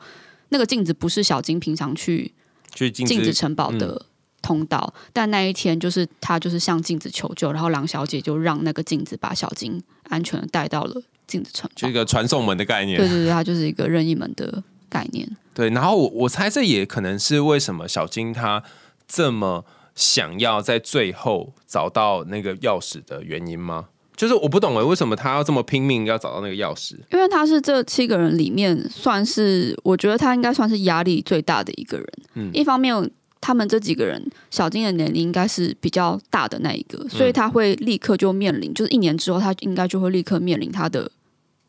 [0.50, 2.32] 那个镜子不是小金平常去
[2.72, 4.00] 去镜镜子子城堡的
[4.44, 11.92] 通道，但那一天就是他就是向镜子求救，然后狼小姐就让那个镜子把小金安全的带到了镜子城堡就一。
[11.92, 13.00] 个传送门的概念。
[13.00, 15.28] 对对对，它就是一个任意门的概念。
[15.56, 18.62] 对，然后我我猜这也可能是为什么小金他
[19.08, 23.88] 这么想要在最后找到那个钥匙的原因吗？
[24.16, 26.96] 就是我不懂哎，为什么他要这么拼命要找到那个钥匙？
[27.12, 32.08] 因为他是这七个人里面算是，我觉得他应该算是压力最大的一个人。
[32.36, 41.12] 嗯一方面他们这几个人，小金的年龄应该是比较大的那一个，所以他会立刻就面临，就是一年之后，他应该就会立刻面临他的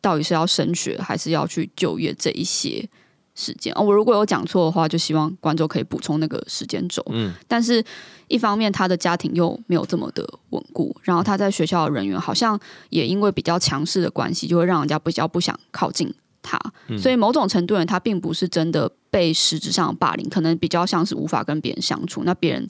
[0.01, 2.89] 到底是要升学还是要去就业这一些
[3.37, 3.72] 时间。
[3.77, 7.01] 哦，我如果有讲错的话，就希望观众可以补充那个时间轴。
[7.11, 7.85] 嗯，但是
[8.27, 12.59] 一方面他的家庭又没有这么的稳固，然后他在学校的人员好像
[12.90, 16.59] 也因为比较强势的关系，就会让人家比较不想靠近他，
[16.99, 22.22] 所以某种程度上他并不是真的被实质上的霸凌，可能比较像是无法跟别人相处。
[22.25, 22.66] 那别人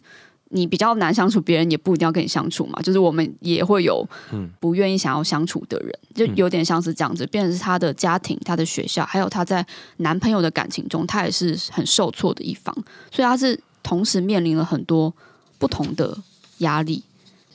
[0.56, 2.80] 你比较难相处，别人也不一定要跟你相处嘛。
[2.82, 9.64] 就是我们也会有嗯不愿意想要相处的人，就有点像是这样子，变成是他的家庭、他的学校，还有他在
[9.98, 12.74] 男朋友的感情中，他也是很受挫的一方，
[13.12, 15.14] 所以他是同时面临了很多
[15.58, 16.16] 不同的
[16.58, 17.04] 压力。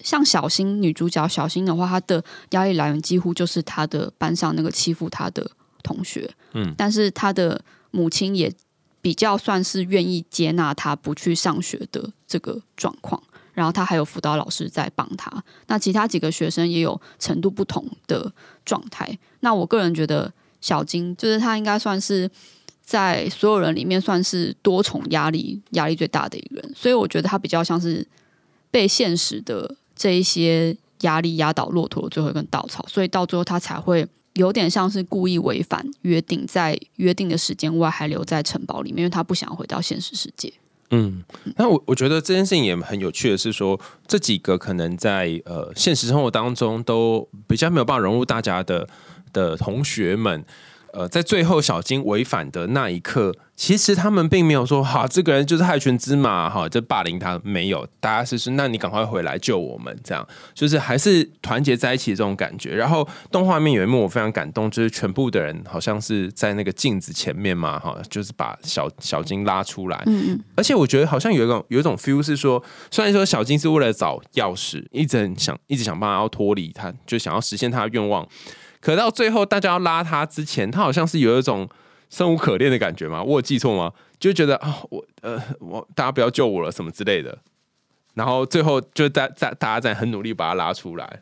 [0.03, 5.49] 像小新女主角小新的话，她的压力来源几乎就是她的班上那个欺负她的
[5.83, 7.61] 同学，嗯但是她的
[7.91, 8.51] 母亲也
[9.01, 13.21] 比较算是愿意接纳他不去上学的这个状况，
[13.53, 15.43] 然后他还有辅导老师在帮他。
[15.67, 18.31] 那其他几个学生也有程度不同的
[18.63, 19.17] 状态。
[19.39, 22.29] 那我个人觉得小金就是他应该算是
[22.81, 28.07] 在所有人里面算是多重压力压力最大的一个人，所以我觉得他比较像是
[28.69, 34.07] 被现实的这一些压力压倒骆驼的最后一根稻草，所以到最后他才会。
[34.33, 40.51] 有点像是故意违反约定，在约定的时间外还留在城堡里面，因为他不想回到现实世界。
[40.93, 41.23] 嗯，
[41.55, 48.87] 那我我觉得这件事情也很有趣的是说，这几个可能在呃现实生活当中都比较没有办法融入大家的
[49.31, 50.43] 的同学们，
[50.93, 60.27] 呃，在最后小金违反的那一刻，其实他们并没有说哈这个人就是害群之马哈，就霸凌他，没有，大家是说那你赶快回来救我们，这样。
[60.53, 62.75] 就是还是团结在一起这种感觉。
[62.75, 78.27] 然后动画面有一幕我非常感动，就是全部的人好像是在那个镜子前面嘛哈，就是把小小金拉出来，嗯嗯，而且我觉得好像有一种有一种 feel 是说，虽然说小金是为了找钥匙，一直很想一直想办法要脱离他，就想要实现他的愿望，
[78.81, 81.69] 可到最后大家要拉他之前，他好像是有一种
[82.09, 83.23] 生无可恋的感觉嘛？
[83.23, 83.93] 我有记错吗？
[84.19, 87.37] 就觉得啊、我呃我大家不要救我了什么之类的，
[88.15, 91.21] 然后最后就大大大家在很努力把他拉出来。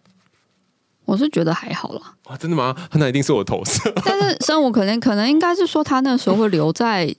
[1.05, 2.15] 我是觉得还好啦。
[2.25, 2.75] 哇，真的吗？
[2.93, 3.91] 那一定是我投射。
[4.05, 7.13] 但是生无可恋，可能应该是说他那时候会留在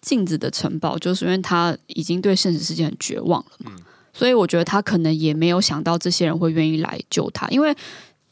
[0.00, 3.72] 镜子的城堡，就是因为他已经对现实世界很绝望了嘛。
[4.12, 7.74] 所以我觉得他可能也没有想到这些人会愿意来救他，因为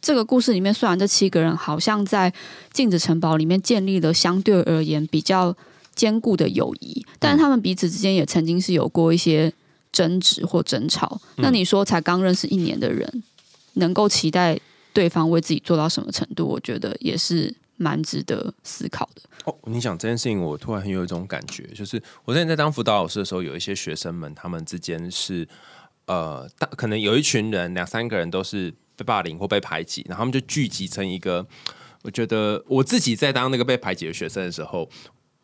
[0.00, 2.32] 这个故事里面，虽然这七个人好像在
[2.72, 5.54] 镜子城堡里面建立了相对而言比较
[5.94, 9.52] 坚固的友谊，但是他们彼此之间也曾经是有过一些
[9.92, 11.20] 争执或争吵。
[11.36, 13.22] 那你说才刚认识一年的人，
[13.74, 14.58] 能够期待
[14.92, 16.46] 对方为自己做到什么程度？
[16.46, 19.22] 我觉得也是蛮值得思考的。
[19.44, 25.46] 哦，你讲这件事情，我突然很有一种感觉，就是我之前在当辅导老师的时候，有一些学生们，他们之间是
[26.06, 31.46] 呃，大可能有一群人，两三个人都是被霸凌或被排挤，然后他们就聚集成一个。
[32.02, 34.88] 我觉得我自己在当那个被排挤的学生的时候，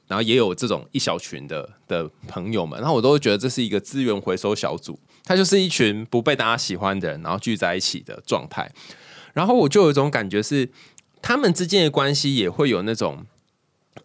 [0.06, 8.70] 然后也有这种一小群的的朋友们，然后我都会觉得这是一个资源回收小组，它就是一群不被大家喜欢的人，然后聚在一起的状态。
[9.34, 10.70] 然后我就有一种感觉是，
[11.20, 13.26] 他们之间的关系也会有那种。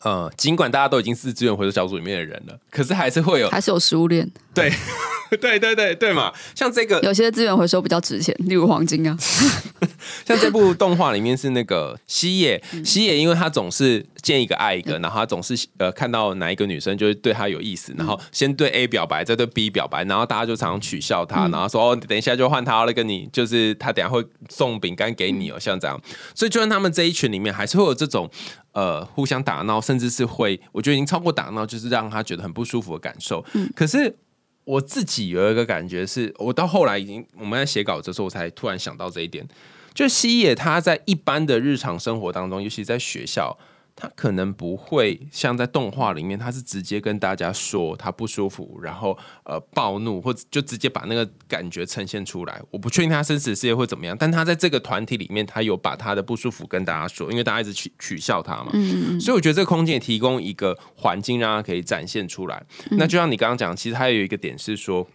[0.02, 4.72] 呃，尽管大家都已经是资源回收小组里面的人了，可是还是会有还是有食物链，对
[5.40, 9.18] 对对对对嘛，像这个有些资源回收比较值钱，例如黄金啊。
[10.26, 12.84] 像这部动画里面是那个西野，嗯。
[12.84, 21.52] 西野因为他总是见一个爱一个，然后他总是呃看到哪一个女生就是对他有意思，然后先对 A 表白，再对 B 表白，然后大家就常常取笑他，嗯。
[21.52, 26.00] 然后说哦，等一下就换他了，跟你就是他等下会送饼干给你哦，像这样，
[26.36, 28.30] 所以就算他们这一群里面还是会有这种
[28.74, 33.44] 呃互相打闹，甚至是会我觉得已经超过打闹，就是让他觉得很不舒服的感受，
[33.76, 34.18] 可是。
[34.64, 39.46] 我自己有一个感觉是，我到后来已经我们在写稿子的时候，我才突然想到这一点。
[39.92, 43.58] 就西野他在一般的日常生活当中，尤其在学校，
[44.02, 52.60] 他可能不会像在动画里面，他是直接跟大家说他不舒服，然后呃暴怒，或者就直接把那个感觉呈现出来。
[52.72, 58.72] 我不确定他生死世界会怎么样，但他在这个团体里面，他有把他的不舒服跟大家说，因为大家一直取取笑他嘛。
[58.74, 62.66] 嗯嗯所以我觉得这个空间也提供一个环境，让他可以展现出来。
[62.92, 65.08] 那就像你刚刚讲，其实还有一个点是说，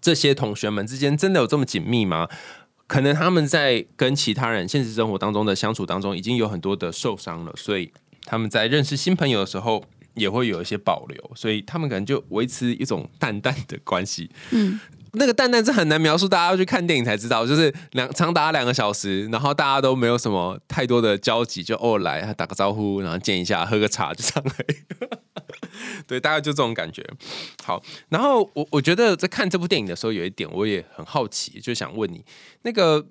[0.00, 2.28] 这些同学们之间真的有这么紧密吗？
[2.88, 7.92] 可能他们在跟其他人现实生活当中的相处当中，已经有很多的受伤了，所以
[8.24, 14.30] 他们在认识新朋友的时候，也会有一些保留，所以他们可能就维持一种淡淡的关系。
[14.50, 14.80] 嗯，
[15.12, 17.46] 那个蛋蛋是很难描述，大家要去看电影才知道。
[17.46, 24.78] 就是两长达两个小时，然后大家都没有什么太多的交集，就偶尔来打个招呼，然后见一下，喝个茶就这样而已。
[26.06, 27.04] 对，大概就这种感觉。
[27.62, 32.24] 好，然后我我觉得在看这部电影的时候，有一点我也很好奇，就想问你，
[32.62, 33.06] 那个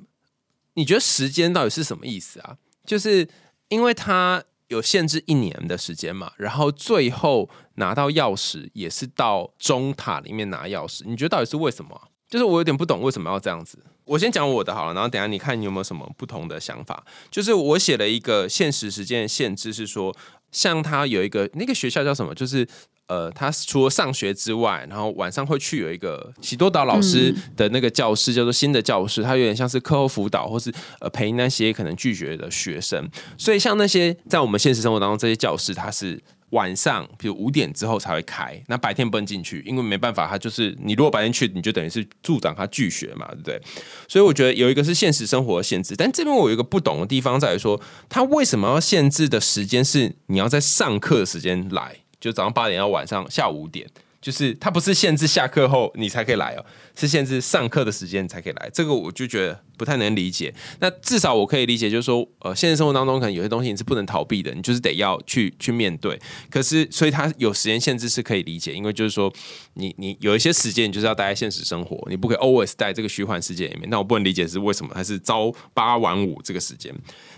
[0.73, 2.57] 你觉得时间到底是什么意思啊？
[2.85, 3.27] 就是
[3.69, 13.79] 因为它有限制一年的时间嘛，然后最后拿到钥匙也是到中塔里面拿钥匙，你觉得到底是为什么、就是我有点不懂为什么要这样子。
[14.05, 17.05] 我先讲我的好了，然后等下你看你有没有什么不同的想法。
[17.29, 20.15] 就是我写了一个限时时间限制，是说，
[20.51, 22.67] 像他有一个那个学校叫什么，就是。
[23.07, 33.09] 呃，他除了上学之外，然后晚上会去有一个喜多岛老师的那个教室，叫做新的教室，它有点像是课后辅导，或是呃陪那些可能拒绝的学生。
[33.37, 36.21] 所以像那些在我们现实生活当中这些教室，它是。
[36.51, 43.61] 晚上，比如五点之后才会开，那白天不能进去，因为没办法，他就是你如果白天去，你就等于是助长他拒学嘛，对不对？
[44.07, 53.87] 所以我觉得有一个是现实生活的限制，但这边我有一个不懂的地方在于说，他为什么要限制的时间是你要在上课的时间来，就早上八点到晚上下午五点。
[54.19, 56.65] 就是它不是限制下课后你才可以来哦，
[56.97, 58.69] 是限制上课的时间才可以来。
[58.73, 60.53] 这个我就觉得不太能理解。
[60.79, 66.19] 那至少我可以理解，就是说，呃，现实生活当中可能有些东西你是不能逃避的，你就是得要去去面对。
[66.49, 69.31] 可是，所以它有时间限制是可以理解，因为就是说，
[69.75, 73.87] 你你有一些时间你就是要待在现实生活，你不可以 always 在这个虚幻世界里面。
[73.89, 76.93] 那我不能理解是为什么，还是朝八晚五这个时间。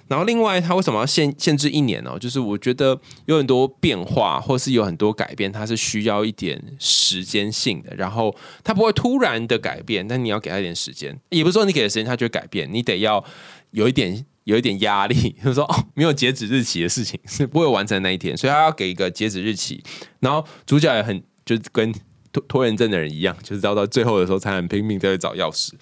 [0.09, 2.17] 然后另外，它为什么要限限制一年呢？
[2.19, 7.95] 就是我觉得有很多变化，或是有很多改变，它是需要一点时间性的。
[7.95, 11.17] 然后它不会突然的改变，但你要给他一点时间。
[11.29, 13.23] 也不是说你给的时间它就会改变，你得要
[13.71, 19.83] 有一点有一点压力，就是说哦，没有截止日期的事情是不会完成那一天，所以他要给一个截止日期。
[20.19, 21.93] 然后主角也很就跟
[22.31, 25.73] 拖拖延症的人一样，就是到到最后的时候才很拼命在找钥匙。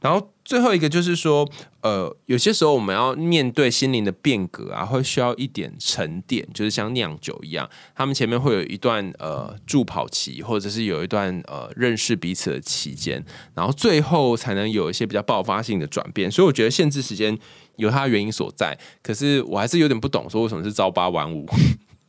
[0.00, 1.46] 然后最后一个就是说，
[1.82, 13.22] 呃，有些时候我们要面对心灵的变革啊，会需要一点沉淀，就是像酿酒一样，他们前面会有一段呃助跑期，或者是有一段呃认识彼此的期间，
[13.54, 16.30] 然后最后才能有一些比较爆发性的转变。
[16.30, 17.38] 所以我觉得限制时间
[17.76, 21.46] 有它的原因所在，可是我还是有点不懂，说为什么是朝八晚五？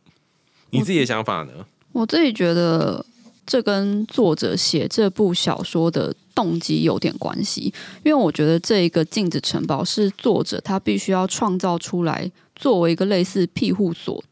[0.72, 1.52] 你自己的想法呢？
[1.92, 3.06] 我自己觉得。
[3.44, 14.24] 这跟作者写这部小说的动机有点关系，因为我觉得这一个镜子城堡是作者他必须要创造出来，作为一个类似庇护所，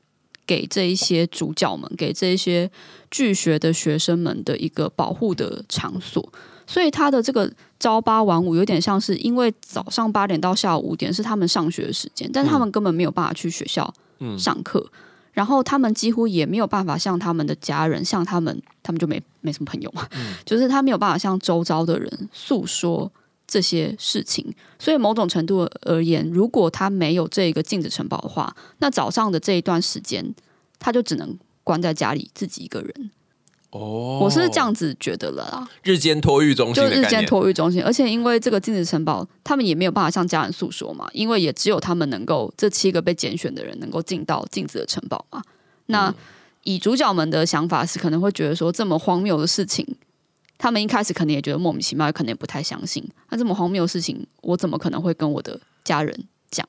[0.45, 2.69] 给这一些主角们，给这一些
[3.11, 6.27] 拒学的学生们的一个保护的场所。
[6.65, 13.91] 所以他的这个朝八晚五有点像是，因为早上八点到下午五点是他们上学的时间，但是他们根本没有办法去学校
[14.37, 14.85] 上课。
[15.39, 20.05] 然后他们几乎也没有办法向他们的家人，像他们，他们就没没什么朋友嘛，
[20.43, 23.09] 就是他没有办法向周遭的人诉说
[23.47, 24.53] 这些事情。
[24.77, 30.35] 所以某种程度而言，如果他没有这个镜子城堡的话，那早上的这一段时间，
[30.77, 33.09] 他就只能关在家里自己一个人。
[33.71, 35.69] 哦，我是这样子觉得了啦。
[35.83, 45.41] 日间托育中心，就日间托育中心，而且因为这个镜子城堡，他们也没有办法向家人诉说嘛，因为也只有他们能够这七个被拣选的人能够进到镜子的城堡嘛。
[45.85, 46.13] 那
[46.63, 49.85] 以主角们的想法是，可能会觉得说这么荒谬的事情，
[50.57, 53.07] 他们一开始可能也觉得莫名其妙，可能也不太相信。
[53.29, 56.67] 那这么荒谬的事情，我怎么可能会跟我的家人讲？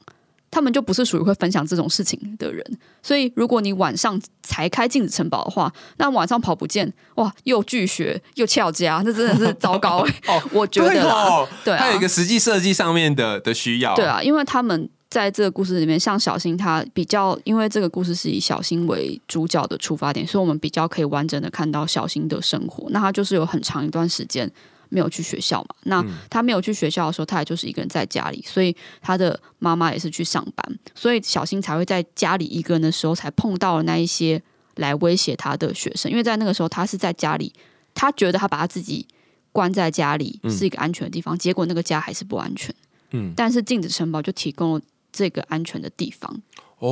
[0.50, 2.64] 他们就不是属于会分享这种事情的人，
[3.02, 10.42] 所以如果你晚上才开镜子城堡的话，那晚上跑不见，哇，又拒学又翘家，那真的是糟糕 哦。
[10.52, 22.88] 我觉得，对，还有一个实际设计上面的的需要，对啊，因为他们在这个故事里面，像小新他比较，因为这个故事是以小新为主角的出发点，所以我们比较可以完整的看到小新的生活。
[22.90, 24.50] 那他就是有很长一段时间。
[24.90, 25.74] 没有去学校嘛？
[25.85, 34.42] 那他没有去学校的时候，他也就是一个人在家里，所以他的妈妈也是去上班，所以小新才会在家里一个人的时候，才碰到了那一些
[34.76, 36.11] 来威胁他的学生。
[36.11, 37.53] 因为在那个时候，他是在家里，
[37.94, 39.07] 他觉得他把他自己
[39.53, 42.74] 关在家里是一个安全的地方，结果那个家还是不安全。
[43.12, 44.81] 嗯，但是镜子城堡就提供了
[45.12, 46.42] 这个安全的地方。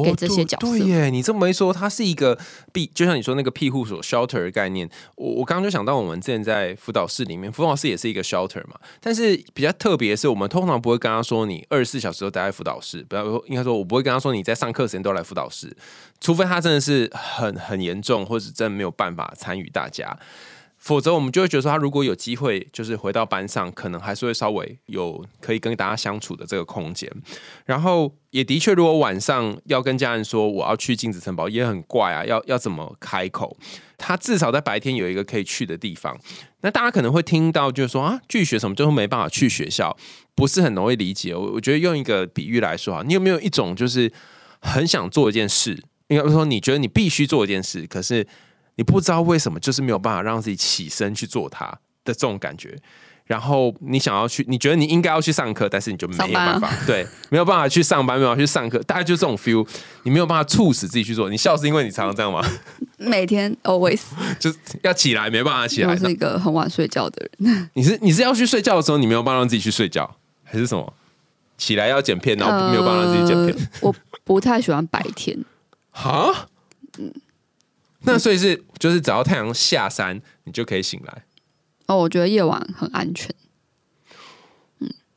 [0.04, 2.38] 给这些角色，对耶，你这么一说，它是一个
[2.72, 4.88] 庇，就像你说那个庇护所 shelter 的概念。
[5.14, 8.78] 我我刚刚就想到，我们之前在辅导室里面，辅导室也是一个 shelter 嘛。
[9.00, 15.74] 但是比较特别的是，我们通常不会跟他说你二十四小时都待在辅导室，不要说应该说，我不会跟他说你在上课时间都来辅导室，
[16.20, 20.18] 除非他真的是很很严重，或者真的没有办法参与大家。
[20.88, 27.12] 否则，我们就会觉得说，他如果有机会，就是回到班上，可能还是会稍微有可以跟大家相处的这个空间。
[27.66, 33.54] 然后，也的确，如果晚上要跟家人说我要去镜子城堡，也很怪啊，要要怎么开口？
[33.98, 36.18] 他至少在白天有一个可以去的地方。
[36.62, 39.94] 那大家可能会听到，就是说啊，拒学什么，就是没办法去学校，
[40.34, 41.34] 不是很容易理解。
[41.34, 44.10] 我我觉得用一个比喻来说啊，你有没有一种就是
[44.60, 48.26] 很想做一件事，应该说你觉得你必须做一件事，可是。
[48.78, 51.66] 你不知道为什么，就是没有办法让自己起身去做它
[52.04, 52.78] 的这种感觉。
[53.26, 59.66] 然后你想要去，你觉得你应该要去上课，但是你就没有办法， 对，没有办法去上班，没有办法去上课，大概就这种 feel。
[60.04, 61.28] 你没有办法促使自己去做。
[61.28, 62.40] 你笑是因为你常常这样吗？
[62.96, 64.00] 每天 always
[64.40, 64.50] 就
[64.82, 65.90] 要起来，没办法起来。
[65.90, 67.68] 我是一个很晚睡觉的人。
[67.74, 70.94] 你是你是要去睡觉的时候，你没有办法让自己去睡觉，还是什么？
[71.58, 73.68] 起来要剪片，然后没有办法让自己剪片。
[73.82, 73.94] 我
[74.24, 75.36] 不太喜欢白天。
[75.90, 76.46] 哈？
[76.98, 77.12] 嗯，
[78.02, 81.24] 那所以是就是只要太阳下山，你就可以醒来。
[81.86, 83.34] 哦，我觉得夜晚很安全。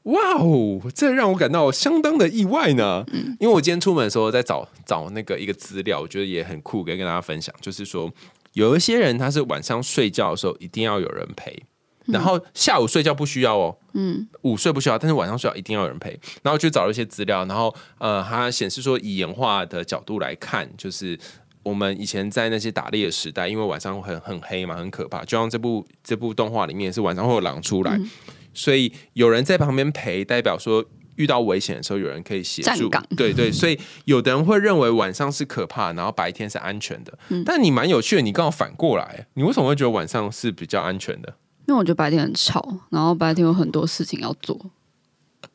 [0.04, 3.06] 哇哦，这让我感到相当的意外呢。
[3.14, 7.54] 嗯因为我今天出门的时候在找找那个一个资料，我觉得也很酷，可以跟大家分享。
[7.62, 8.12] 就是说，
[8.54, 11.64] 有一些人他是晚上睡觉的时候一定要有人陪，
[12.06, 16.20] 然后下午睡觉不需要哦，嗯午睡不需要，但是晚上睡觉一定要有人陪。
[16.42, 21.18] 然后去找了一些资料，然后呃，它显示说以演化的角度来看，就是
[21.64, 25.24] 我们以前在那些打猎的时代，因为晚上很很黑嘛，很可怕。
[25.26, 28.10] 就像这部这部动画里面是晚上会有狼出来，嗯
[28.54, 30.86] 所以有人在旁边陪，代表说。
[31.18, 32.90] 遇到危险的时候，有人可以协助。
[33.16, 37.16] 对对，所以有的人会认为晚上是可怕，然后白天是安全的。
[37.30, 41.36] 嗯但你蛮有趣的，你刚好反过来，你为什么会觉得晚上是比较安全的？
[41.68, 44.58] 因为我觉得白天很吵，然后白天有很多事情要做，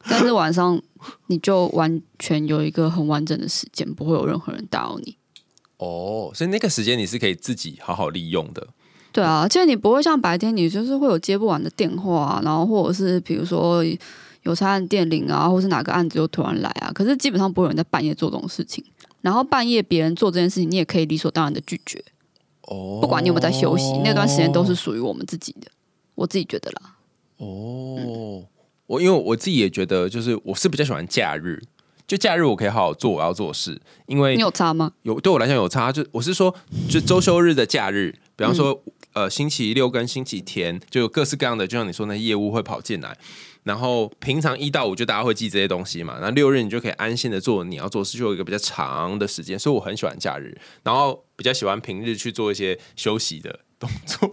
[0.09, 0.81] 但是晚上
[1.27, 5.17] 你就完全有一个很完整的时间，不会有任何人打扰你。
[5.79, 8.67] 哦，所以那个时间你是可以自己好好利用的。
[9.13, 13.83] 对啊，而且你不会像白天，你就是会有接不完的电话啊，然后或者是比如说
[14.43, 18.85] 有差案电铃啊，或是哪个案子又突然来啊，可是基本上不会有人在半夜做这种事情。
[19.23, 22.03] 然后半夜别人做这件事情，你也可以理所当然的拒绝，
[22.63, 25.69] 哦，不管你有没有在休息，那段时间都是属于我们自己的。
[26.15, 26.97] 我自己觉得啦，
[27.39, 28.45] 哦，
[28.87, 31.61] 我因为我自己也觉得，就是我是比较喜欢假日，
[32.07, 34.93] 就假日我可以好好做我要做事，因为你有差吗？
[35.03, 36.55] 有对我来讲有差，就我是说，
[36.89, 38.83] 就周休日的假日，比方说、
[39.13, 43.17] 呃星期六跟星期天，就有各式各样的，就像你说那业务会跑进来。
[43.65, 54.29] 然后平常一到五就大家会记这些东西嘛，那六日你就可以安心的做你要做事，就有一个比较长的时间，所以我很喜欢假日，然后比较喜欢平日去做一些休息的动作。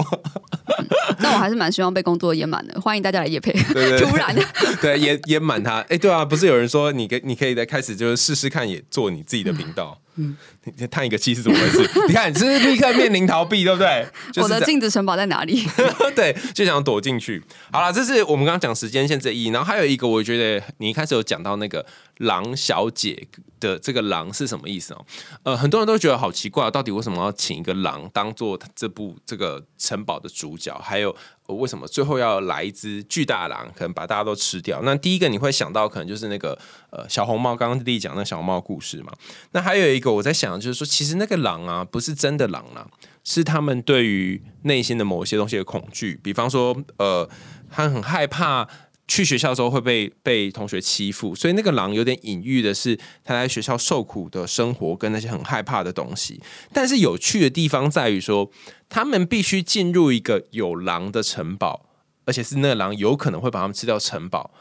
[1.19, 3.51] 但我还是蛮希望被工作淹满的，欢迎大家来夜配。
[3.73, 4.35] 对对突然，
[4.81, 5.79] 对，淹淹满它。
[5.89, 9.99] 哎，对啊，不是有人说你可你可以在开始就是试试看，也做你自己的频道。
[10.15, 11.89] 嗯，你叹一个气是怎么回事？
[12.07, 14.07] 你看，你是立刻面临逃避，对不对？
[14.31, 15.63] 就是我的镜子城堡在哪里？
[16.15, 17.43] 对，就想躲进去。
[17.71, 21.85] 好了，这是我们刚刚讲时间线这一，然后还有一个，我觉得你一开始有讲到那个
[22.17, 23.27] 狼小姐
[23.59, 25.05] 的这个狼是什么意思哦？
[25.43, 30.73] 呃，很多人都觉得好奇怪，到底为什么要请一个狼当做这部这个城堡的主角？
[30.83, 31.09] 还有、
[31.47, 34.81] 呃为什么最后要来一只巨大狼，可能把大家都吃掉？
[34.83, 36.57] 那第一个你会想到，可能就是那个
[36.89, 39.11] 呃小红帽，刚刚弟弟讲那小红帽故事嘛。
[39.51, 42.87] 那还有一个我在想，就是说，其实那个狼啊，不是真的狼啊、
[43.23, 47.29] 是他们对于内心的某些东西的恐惧，比方说，呃，
[47.69, 48.67] 他很害怕
[49.07, 56.41] 去学校的时候会被被同学欺负，所以那个狼有点隐喻的是他在学校受苦的生活跟那些很害怕的东西。
[56.71, 58.49] 但是有趣的地方在于说，
[58.87, 61.85] 他们必须进入一个有狼的城堡，
[62.25, 64.51] 而且是那个狼有可能会把他们吃掉城堡，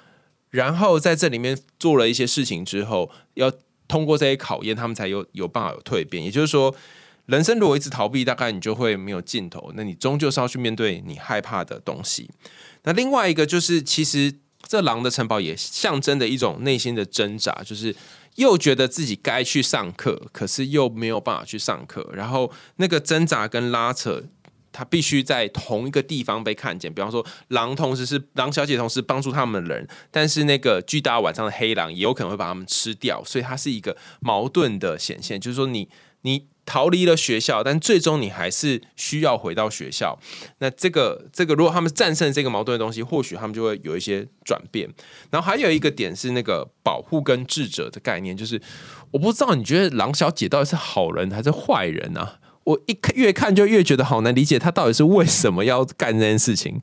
[0.51, 3.53] 然后在这里面做了一些事情之后，要
[3.93, 6.25] 通过这些考验，他们才有有办法有蜕变。
[6.25, 6.75] 也就是说，
[7.27, 9.71] 人生如果一直逃避，大概你就会没有尽头。
[9.75, 12.31] 那你终究是要去面对你害怕的东西。
[12.85, 14.33] 那另外一个就是，其实
[14.67, 17.95] 这狼的城堡也象征着一种内心的挣扎，就是
[18.37, 24.25] 又觉得自己该去上课，可是又没有办法去上课，然后那个挣扎跟拉扯。
[24.73, 35.89] 他必须在同一个地方被看见，比方说，狼同时是狼小姐，同时帮助他们的人，但是那个巨大晚上的黑狼也有可能会把他们吃掉，所以它是一个矛盾的显现，就是说你
[36.23, 40.19] 你逃离了学校，但最终你还是需要回到学校。
[40.59, 44.89] 那这个这个，如果他们战胜这个矛盾的东西，或许他们就会有一些转变。
[45.31, 48.63] 然后还有一个点是那个保护跟智者的概念，就是
[49.11, 52.39] 我不知道你觉得狼小姐到底是好人还是坏人啊？
[52.65, 56.81] 我一看越看就越觉得好难理解，他到底是为什么要干这件事情。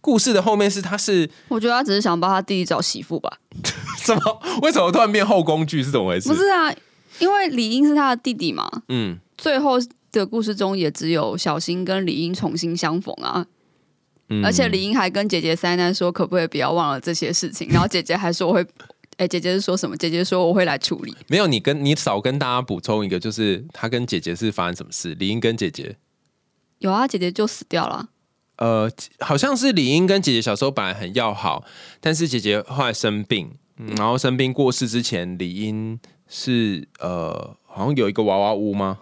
[0.00, 3.38] 故事的后面是他是我觉得他只是想帮他弟弟找媳妇吧。
[3.98, 4.42] 什么？
[4.62, 6.28] 为什么突然变后宫剧是怎么回事？
[6.28, 6.70] 不是啊，
[7.18, 9.76] 因为李英是他的弟弟嘛，嗯，最后
[10.12, 13.46] 的故事中也只有小新跟李英重新相逢啊。
[14.28, 17.68] 嗯而且李英还跟姐姐三难说，可不可以不要忘了这些事情？
[17.70, 18.66] 然后姐姐还说我会，
[19.16, 19.96] 哎、姐姐是说什么？
[19.96, 21.14] 姐姐说我会来处理。
[21.28, 25.14] 没有你跟你少跟大家补充一个，就是他跟姐姐是发生什么事？
[25.14, 25.96] 李英跟姐姐，
[26.78, 28.08] 有啊，姐姐就死掉了。
[28.56, 31.64] 呃，好像是李英跟姐姐小时候本来很要好，
[32.00, 35.98] 但是姐姐后来生病，嗯然后生病过世之前，李英
[36.28, 39.00] 是呃，好像有一个娃娃屋吗？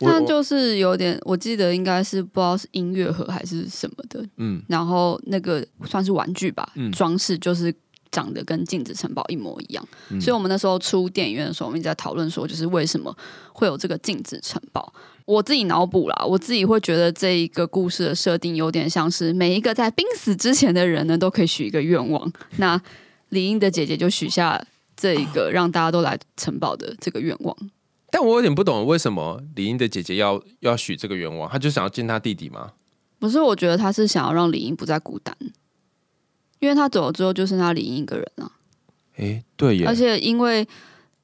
[0.00, 7.74] 我但就是有点，我记得应该是不知道是音乐盒还是什么的，嗯然后那个算是玩具吧，嗯装饰就是
[8.10, 9.88] 长得跟镜子城堡一模一样。
[10.10, 13.14] 嗯所以我们那时候出电影院的时候，我们一直在讨论说，就是为什么
[13.52, 14.92] 会有这个镜子城堡。
[15.24, 22.32] 我自己脑补啦，我自己会觉得这一个故事的设定有点像是每一个在濒死之前的人呢，都可以许一个愿望。
[22.56, 22.80] 那
[23.28, 24.58] 李英的姐姐就许下
[24.96, 27.54] 这一个让大家都来城堡的这个愿望。
[28.10, 32.72] 但我有点不懂为什么李英的姐姐要要许这个愿望，她就想要见她弟弟吗？
[33.18, 35.36] 不是，我觉得她是想要让李英不再孤单，
[36.60, 38.52] 因为他走了之后就剩下李英一个人了。
[39.16, 40.66] 诶，对耶，而且因为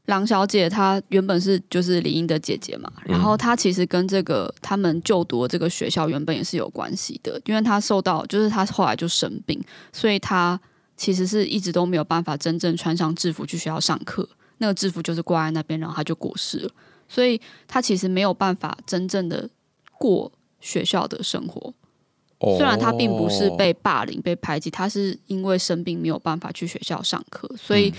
[0.06, 9.62] 郎小姐她原本是就是李英的姐姐嘛，然后她其实跟这个他们就读的这个学校原本也是有关系的，因为她受到就是她后来就生病，
[9.92, 10.60] 所以她
[10.96, 14.28] 其实是一直都没有办法真正穿上制服去学校上课，
[14.58, 16.70] 那个制服就是挂在那边，然后她就过世了，
[17.08, 19.48] 所以她其实没有办法真正的
[19.98, 20.30] 过
[20.60, 21.72] 学校的生活。
[22.40, 27.92] 虽然他并不是被霸凌、被排挤，他是因为生病没有办法去学校上课，所以，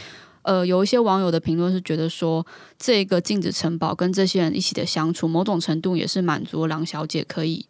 [0.43, 2.45] 呃，有一些网友的评论是觉得说，
[2.77, 7.65] 这个镜子城堡跟这些人一起的相处，某种程度也是满足郎小姐可以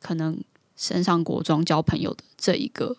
[0.00, 0.38] 可能
[0.76, 2.96] 身上国装交朋友的这一个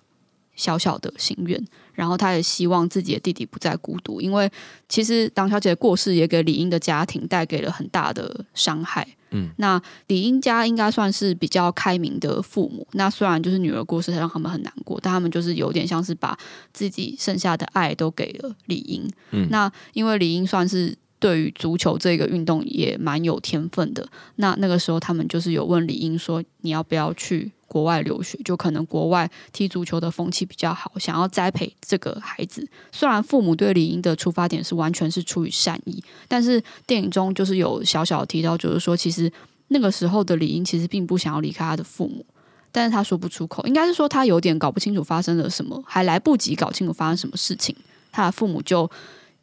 [0.56, 1.64] 小小的心愿。
[1.93, 4.51] 然后，他也希望自己的弟弟不再孤独，因为
[4.89, 9.08] 其实党小姐的过世也给李英的家庭带给了很大的伤害。
[9.32, 12.86] 嗯，那李英家应该算是比较开明的父母。
[12.91, 16.38] 那虽然就是女儿过世让他们很难过，但他们就是有点像是把
[16.74, 19.10] 自己剩下的爱都给了李英。
[19.32, 24.06] 嗯，那因为李英算是对于足球这个运动也蛮有天分的。
[24.36, 32.68] 那那个时候他们就是有问李英说：“你要不要去？”国外留学，就可能国外踢足球的风气比较好，想要栽培这个孩子。
[32.91, 39.32] 虽然父母对李英的出发点是完全是出于善意，但是电影中就是有小小提到，就是说其实
[39.70, 42.26] 那个时候的李英其实并不想要离开他的父母，
[42.72, 47.76] 但是他说不出口，应该是说他有点搞不清楚发生了什么，还来不及搞清楚发生什么事情，
[48.11, 48.89] 他的父母就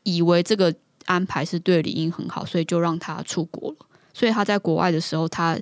[0.05, 0.73] 以为这个
[1.07, 3.77] 安排是对李英很好，所以就让他出国了。
[4.14, 5.59] 所以他在国外的时候，他。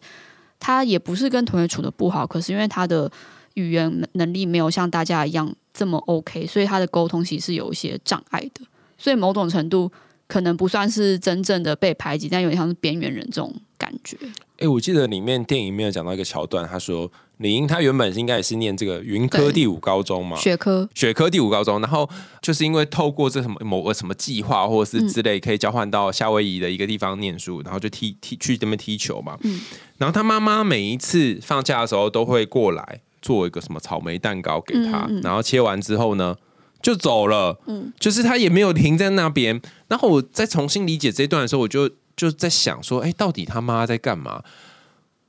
[0.61, 3.11] 他也不是跟同学处的不好，可是因为他的
[3.55, 8.65] 语言能力没有像大家一样这么 OK，所以他的沟通其实是有一些障碍的。
[8.97, 9.91] 所以某种程度
[10.29, 14.17] 可能不算是真正的被排挤，但有点像是边缘人这种感觉。
[14.59, 22.09] 哎，我记得里面电影里面有讲到一个桥段，他说李英他原本应该也是念这个云科第五高中嘛，学科学科第五高中，然后
[22.43, 29.39] 就是因为透过这什么某个什么计划或者是之类，可以交换到夏威夷的一个地方念书，然后就踢踢去那边踢球嘛。
[29.43, 29.59] 嗯，
[29.97, 36.37] 然后他妈妈每一次放假的时候都会过来做一个什么草莓蛋糕给他，然后切完之后呢
[36.83, 37.59] 就走了。
[37.67, 39.61] 嗯，就是他也没有停在那边。
[39.89, 41.91] 然后我再重新理解这段的时候，我就。
[42.17, 44.43] 就在想说，哎，到底他妈在干嘛？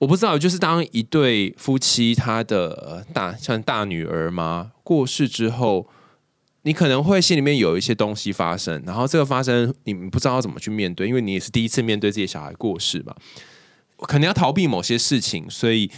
[0.01, 0.35] 我不知道。
[0.35, 5.87] 就是当一对夫妻，他的大像大女儿嘛过世之后，
[6.63, 13.15] 你可能会心里面有一些东西发生，然后这个发生，你们不知道怎么去面对，因为你也是第一次面对自己小孩过世嘛，
[13.99, 15.91] 可能要逃避某些事情，所以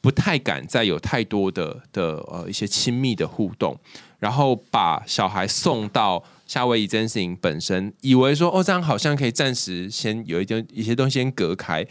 [0.00, 3.78] 不太敢再有太多的的呃一些亲密的互动，
[4.18, 6.24] 然后把小孩送到。
[6.44, 11.82] 夏威夷这件事情本身，以为说哦，这样好像可以暂时先有一点一些东西先隔开，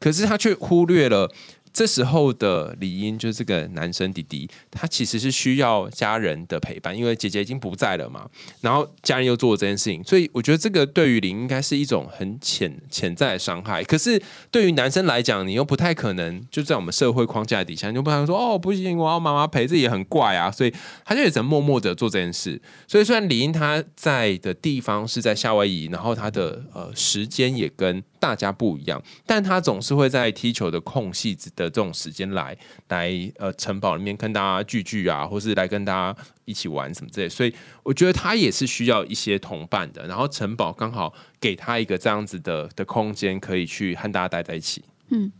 [0.00, 1.30] 可是他却忽略了。
[1.78, 8.28] 这时候的李英就是这个男生弟弟，他其实是需要家人的陪伴，因为姐姐已经不在了嘛。
[8.62, 13.84] 然后家人又做这件事情，所以我觉得这个对于李应该是一种很潜潜在的伤害。
[13.84, 14.20] 可是
[14.50, 20.50] 对于男生来讲，你又不太可能就在我们社会框架底下，你就不能说哦不行，我要妈妈陪，这也很怪啊。
[20.50, 20.74] 所以
[21.04, 22.60] 他就只能默默的做这件事。
[22.88, 28.02] 所以虽然李英他在的地方是在夏威夷，然后他的呃时间也跟。
[28.20, 32.56] 大家不一样，但他总是会在踢球的空隙的这种时间来
[32.88, 40.06] 来呃城堡里面跟大家聚聚啊，或是来跟大家一起玩什么之类，所以我觉得他也是需要一些同伴的。
[40.06, 44.82] 然后城堡刚好给他一个这样子的的空间，可以去和大家待在一起。
[45.10, 45.30] 嗯。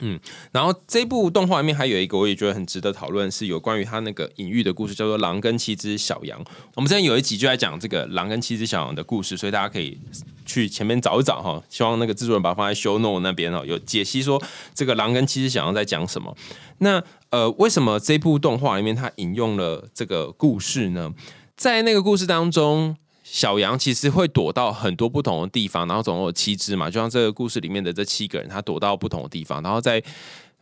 [0.00, 0.18] 嗯，
[0.52, 6.42] 然后这部动画里面还有一个我也觉得很值得讨论，是有关于他那个隐喻的故事，叫做《狼跟七只小羊》。
[6.74, 9.98] 我们之前有一集就在讲这个狼跟七只小羊的故事，所以大家可以
[10.44, 11.62] 去前面找一找哈。
[11.68, 14.42] 希望那个制作人把它放在 show note 那边哦，有解析说
[14.74, 16.36] 这个狼跟七只小羊在讲什么。
[16.78, 21.12] 那呃，为什么这部动画里面他引用了这个故事呢？
[21.56, 22.96] 在那个故事当中。
[23.30, 30.02] 小羊其实会躲到很多不同的地方，然后总共有七只嘛，就像这个故事里面的这七个人，他躲到不同的地方，然后在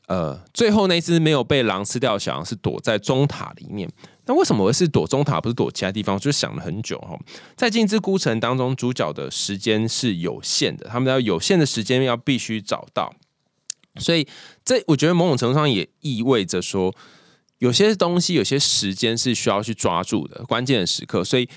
[0.08, 3.88] 呃最后那只没有被狼吃掉的小羊是躲在中塔里面。
[4.26, 6.18] 那为什么会是躲中塔，不是躲其他地方？
[6.18, 7.16] 就想了很久哈。
[7.54, 13.14] 在进之孤城当中，主角的时间是有限的，他们要有限的时间要必须找到，
[14.00, 14.26] 所以
[14.64, 16.92] 这我觉得某种程度上也意味着说，
[17.58, 21.48] 有些东西、有些时间是需要去抓住的关键的时刻，所以。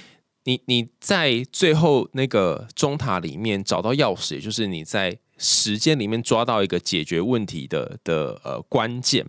[0.45, 9.25] 你你在最后那个中塔里面找到钥匙，也就是你在时间里面抓到一个解决问题的的呃关键。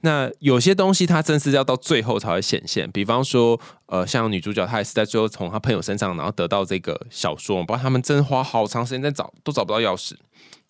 [0.00, 10.14] 那有些东西它真是要到最后才会显现，比方说呃，像女主角她也是在最后从她朋友身上然后得到这个小说，不然他们真花好长时间在找都找不到钥匙。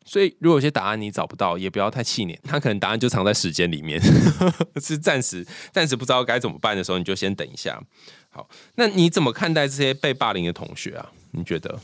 [0.07, 2.39] 所以，如果有些答案你找不到，也不要太气馁。
[2.45, 3.99] 他可能答案就藏在时间里面，
[4.79, 7.83] 是暂时暂时不知道该怎么办的时候，你就先等一下。
[8.35, 11.11] 好，那你怎么看待这些被霸凌的同学啊？
[11.31, 11.79] 你觉得？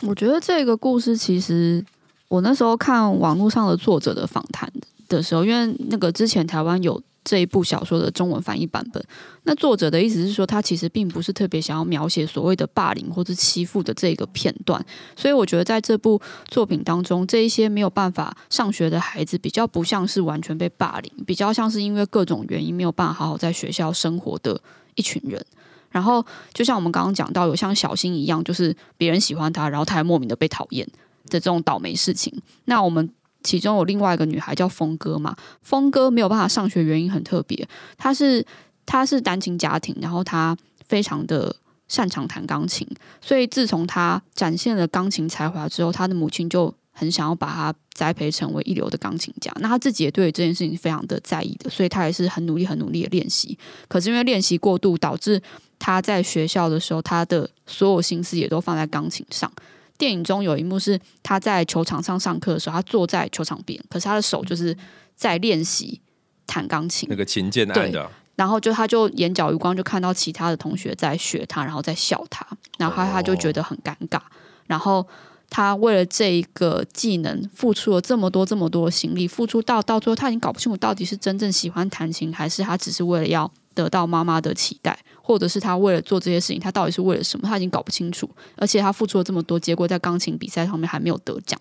[0.00, 1.84] 我觉得这个故事其实，
[2.28, 4.72] 我那时候看网络上的作者的访谈
[5.08, 7.00] 的时候，因为那个之前台湾有。
[7.24, 9.02] 这一部小说的中文翻译版本，
[9.44, 14.84] 那作者的意思是说，他其实并不是特别想要描写所谓的霸凌或者欺负的这个片段，
[15.16, 24.60] 所以我觉得在这部作品当中，这一些没有办法上学的孩子，比较不像是完全被霸凌，比较像是因为各种原因没有办法好好在学校生活的
[24.94, 25.42] 一群人。
[25.90, 26.22] 然后，
[26.52, 30.86] 就像我们刚刚讲到，有像小新一样，就是别人喜欢他，然后他还莫名的被讨厌
[31.30, 32.42] 的这种倒霉事情。
[32.66, 33.08] 那我们。
[33.44, 38.44] 其中有另外一个女孩叫峰哥嘛，峰哥没有办法上学，原因很特别，他是
[38.84, 40.56] 他是单亲家庭，然后他
[40.88, 41.54] 非常的
[41.86, 42.88] 擅长弹钢琴，
[43.20, 49.52] 所以自从他展现了钢琴才华之后，他的母亲就很想要把他栽培成为一流的钢琴家。
[49.60, 53.56] 那他自己也对这件事情非常的在意的，所以他也是很努力、很努力的练习。
[53.88, 55.40] 可是因为练习过度，导致
[55.78, 59.50] 他在学校的时候，他的所有心思也都放在钢琴上。
[59.96, 64.76] 电影中有一幕是他在球场上上课的时候，他坐在球场边，可是他的手就是
[65.14, 66.00] 在练习
[66.46, 68.10] 弹钢琴，那个琴键按的。
[68.36, 72.44] 然后就他就眼角余光就看到其他的同学在学他，然后在笑他，
[72.78, 74.18] 然后他他就觉得很尴尬。
[74.66, 75.06] 然后
[75.48, 84.98] 他为了这一个技能付出了这么多这么多的心力，付出到到最后他已经搞不清楚到底是真正喜欢弹琴，还是他只是为了要得到妈妈的期待。
[85.26, 87.48] 或者是他为了做这些事情，他到底是为了什么？
[87.48, 91.58] 他已经搞不清楚，而且他付出了这么多，结果在钢琴比赛上面还没有得奖。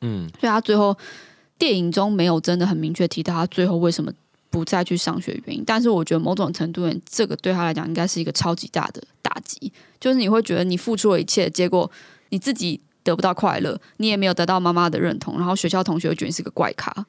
[0.00, 0.96] 嗯，所以他最后
[1.58, 4.10] 电影中没有真的很明确提到他最后为什么
[4.48, 5.62] 不再去上学原因。
[5.66, 9.70] 但是我觉得某种程度，这个对他来讲应该是一个超级大的打击，
[10.00, 11.90] 就是你会觉得你付出了一切，结果
[12.30, 17.04] 你自己得不到快乐，你也没有得到妈妈的认同，然后学校同学觉得你是个怪咖。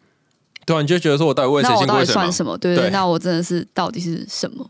[0.66, 2.58] 对啊，你就觉得说我到底为那我到底算什么？
[2.58, 4.70] 对对，那我真的是到底是什么？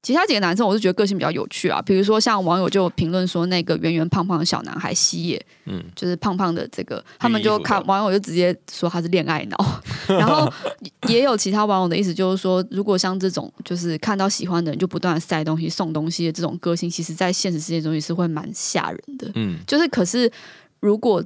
[0.00, 1.82] 其他几个男生，我是觉得个性比较有趣啊。
[1.82, 9.82] 比如说，像网友就评论说，那个圆圆胖胖的小男孩西野，嗯，就是胖胖的这个，他们就看网友就直接说他是恋爱脑。
[10.06, 10.50] 然后
[11.08, 19.30] 也有其他网友的意思，就是说，如果像这种就是看到喜欢的人就不断的塞东西、送东西的这种个性，其实在现实世界中也是会蛮吓人的。
[19.34, 20.30] 嗯，就是可是
[20.78, 21.22] 如果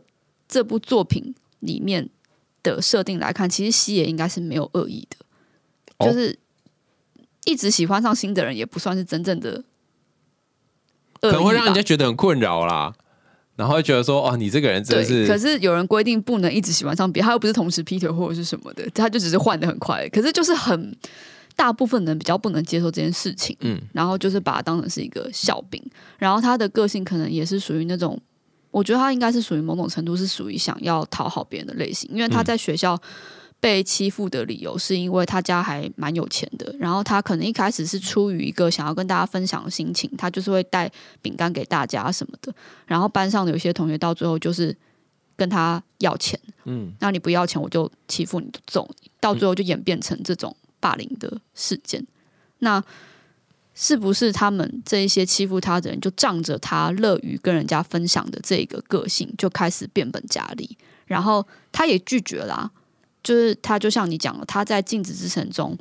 [0.48, 2.08] 这部作品里面
[2.62, 6.38] 的设定来看，其实西野应该是没有恶意的，就是。
[7.44, 9.64] 一直喜欢上新的人也不算是真正的，
[11.20, 12.94] 可能会让人家觉得很困扰啦。
[13.56, 15.26] 然后觉得说，哦，你这个人真的是……
[15.26, 20.08] 可是有人规定不能一直喜欢上别人，他又不是同时劈腿或者是什么的，他就只是换的很快。
[20.10, 20.96] 可是就是很
[21.56, 25.82] 大部分人比较不能接受这件事情，嗯，然后就是把它当成是一个笑柄。
[26.18, 28.16] 然后他的个性可能也是属于那种，
[28.72, 33.00] 我觉得他应该是属于某种程度是属于想要讨好别人的类型，因为他在学校。
[33.60, 42.52] 被欺负的理由是因为他家还蛮有钱的，然后他可能一开始是出于一个想要跟大家分享的心情，他就是会带饼干给大家什么的。
[42.86, 44.76] 然后班上的有些同学到最后就是
[45.36, 52.04] 跟他要钱，嗯，那你不要钱我就欺负你，揍你，到最后就演变成这种霸凌的事件。
[52.58, 52.82] 那
[53.74, 60.76] 是不是他们这一些欺负他的人就仗着他乐于跟人家分享的这个个性，就开始变本加厉？
[61.06, 62.70] 然后他也拒绝了。
[63.22, 65.78] 就是他，就像你讲了，他在镜子之城中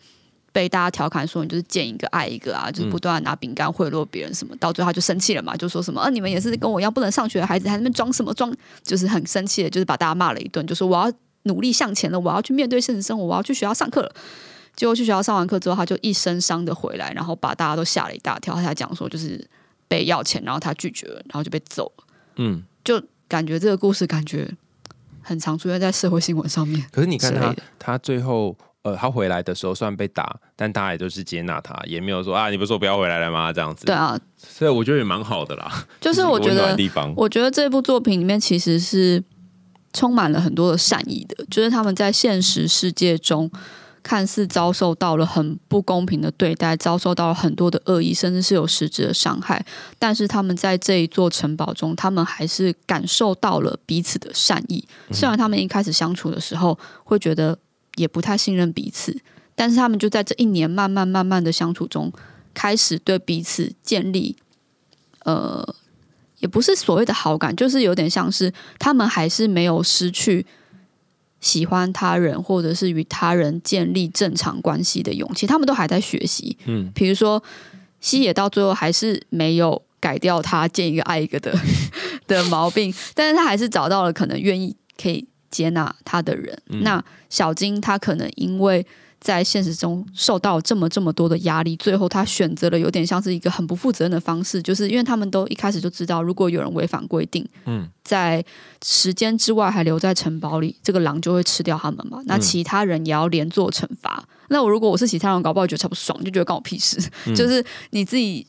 [0.52, 11.12] 被大家调侃说你就是见一个爱一个啊，就是不断拿饼干贿赂别人什么，到最后他就生气了嘛，就说什么，呃，你们也是跟我一样不能上学的孩子，还在那边装什么装，就是很生气的，就是把大家骂了一顿，就说我要
[11.44, 14.14] 努力向前了，我要去面对现实生活，我要去学校上课了。
[14.76, 18.56] 结果去学校上完课之后，他就一身伤的回来，然后把大家都吓了一大跳。
[18.56, 19.46] 他才讲说就是
[19.88, 22.04] 被要钱，然后他拒绝了，然后就被揍了。
[22.38, 24.50] 嗯，就感觉这个故事感觉。
[25.24, 26.84] 很常出现在社会新闻上面。
[26.92, 33.54] 可是你看他，他最后呃，他回来的时候虽然被打，但大家也都是接纳他，也没有说啊，你不是说不要回来了吗？
[33.54, 33.86] 这样子。
[33.86, 35.86] 对啊，所以我觉得也蛮好的啦。
[36.00, 39.24] 就是我觉得地方，我觉得这部作品里面其实是
[39.94, 43.50] 充满了很多的善意的，就是他们在现实世界中。
[44.04, 49.64] 看似遭受到了很不公平的对待，遭受到了很多的恶意，甚至是有实质的伤害。
[50.00, 54.84] 但是他们在这一座城堡中，他们还是感受到了彼此的善意。
[55.12, 57.58] 虽然他们一开始相处的时候会觉得
[57.96, 59.16] 也不太信任彼此，
[59.56, 62.12] 但是他们就在这一年慢慢慢慢的相处中，
[62.54, 64.36] 开始对彼此建立
[65.24, 65.76] 呃
[66.40, 70.46] 也不是所谓的好感，就是有点像是他们还是没有失去
[71.42, 76.56] 喜欢他人或者是与他人建立正常关系的勇气，他们都还在学习。
[76.66, 77.44] 嗯，比如说
[78.00, 81.54] 西野到最后还是没有改掉他见一个爱一个的
[82.28, 86.58] 的毛病，但是他还是找到了可能愿意可以接纳他的人。
[86.70, 88.86] 嗯那小金他可能因为
[89.22, 98.44] 在现实中受到这么这么多的压力，最后他选择了有点像是一个很不负责任的方式，就是因为他们都一开始就知道，如果有人违反规定，嗯，在
[98.84, 102.20] 时间之外还留在城堡里，这个狼就会吃掉他们嘛。
[102.26, 104.28] 那其他人也要连做惩罚。
[104.50, 107.00] 那我如果我是其他人，搞不好觉得超不爽，就觉得关我屁事，
[107.36, 108.48] 就是你自己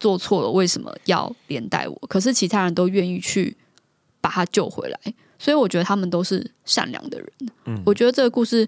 [0.00, 1.94] 做错了，为什么要连带我？
[2.08, 3.54] 可是其他人都愿意去
[4.22, 4.98] 把他救回来，
[5.38, 7.28] 所以我觉得他们都是善良的人。
[7.66, 8.66] 嗯我觉得这个故事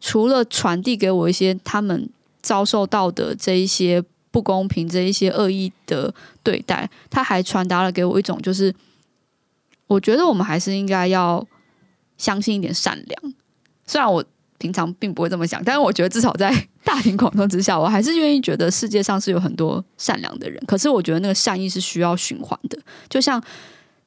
[0.00, 2.08] 除了传递给我一些他们
[2.42, 8.74] 遭受到的这一些不公平、这一些恶意的对待，他还传达了给我一种，就是
[9.86, 11.46] 我觉得我们还是应该要
[12.16, 13.34] 相信一点善良。
[13.86, 14.24] 虽然我
[14.58, 20.62] 平常并不会这么想，但是我觉得至少在大庭广众之下，我还是愿意觉得世界上是有很多善良的人。
[20.66, 22.78] 可是我觉得那个善意是需要循环的，
[23.08, 23.42] 就像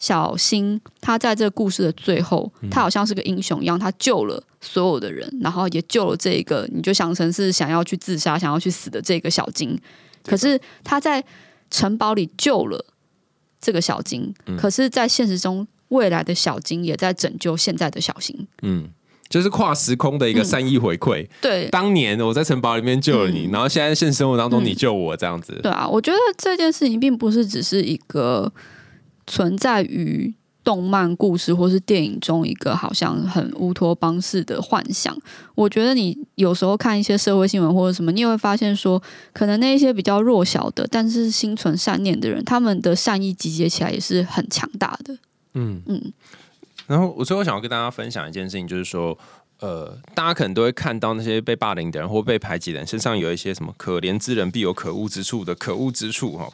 [0.04, 9.80] 小新他在这个故事的最后，他好像是个英雄一样，他救了所有的人，然后也救了这个你就想成是想要去自杀、想要去死的这个小金。
[10.26, 11.24] 可是他在
[11.72, 12.86] 城堡里救了
[13.62, 18.46] 这个小金，可是，在现实中，未来的小金也在拯救现在的小新。
[18.62, 18.90] 嗯，
[19.30, 21.26] 就是跨时空的一个善意回馈。
[21.40, 25.58] 对，当年我在城堡里面救了你，嗯然后现在现实生活当中嗯你救我这样子。
[25.64, 28.52] 对啊，我觉得这件事情并不是只是一个
[29.28, 35.14] 存在于动漫故事或是电影中一个好像很乌托邦式的幻想。
[35.56, 39.02] 我觉得你有时候看一些社会新闻或者什么，你也会发现说，
[39.34, 45.18] 可能那一些比较弱小的，但是心存善念的人，他们的善意集结起来也是很强大的。
[45.56, 46.14] 嗯嗯
[46.88, 49.18] 然后我最后想要跟大家分享一件事情，就是说，
[49.60, 56.50] 呃，大家可能都会看到那些被霸凌的人或被排挤的人身上有一些什么“可怜之人必有可恶之处”的可恶之处哈。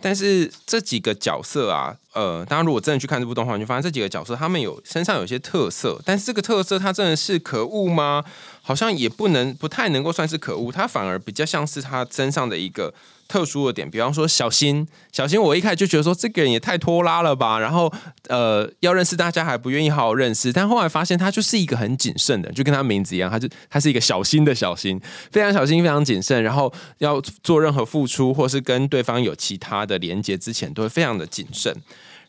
[0.00, 8.24] 但是这几个角色啊，呃，大家如果真的去看这部动画，你就发现这几个角色他们有身上有些特色，但是这个特色它真的是可恶吗？
[8.62, 12.92] 好像也不能不太能够算是可恶，它反而比较像是他身上的一个
[13.28, 13.88] 特殊的点。
[13.88, 17.92] 比方说小新，小新我一开始就觉得说这个人也太拖拉了吧，然后
[18.28, 25.00] 呃要认识大家还不愿意好好认识，但后来发现他就是一个很谨慎的，就跟他名字一样，他就他是一个小心的小心，
[25.30, 31.74] 非常小心，非常谨慎，然后要做任何付出或是跟对方有其他的连接之前，都会非常的谨慎。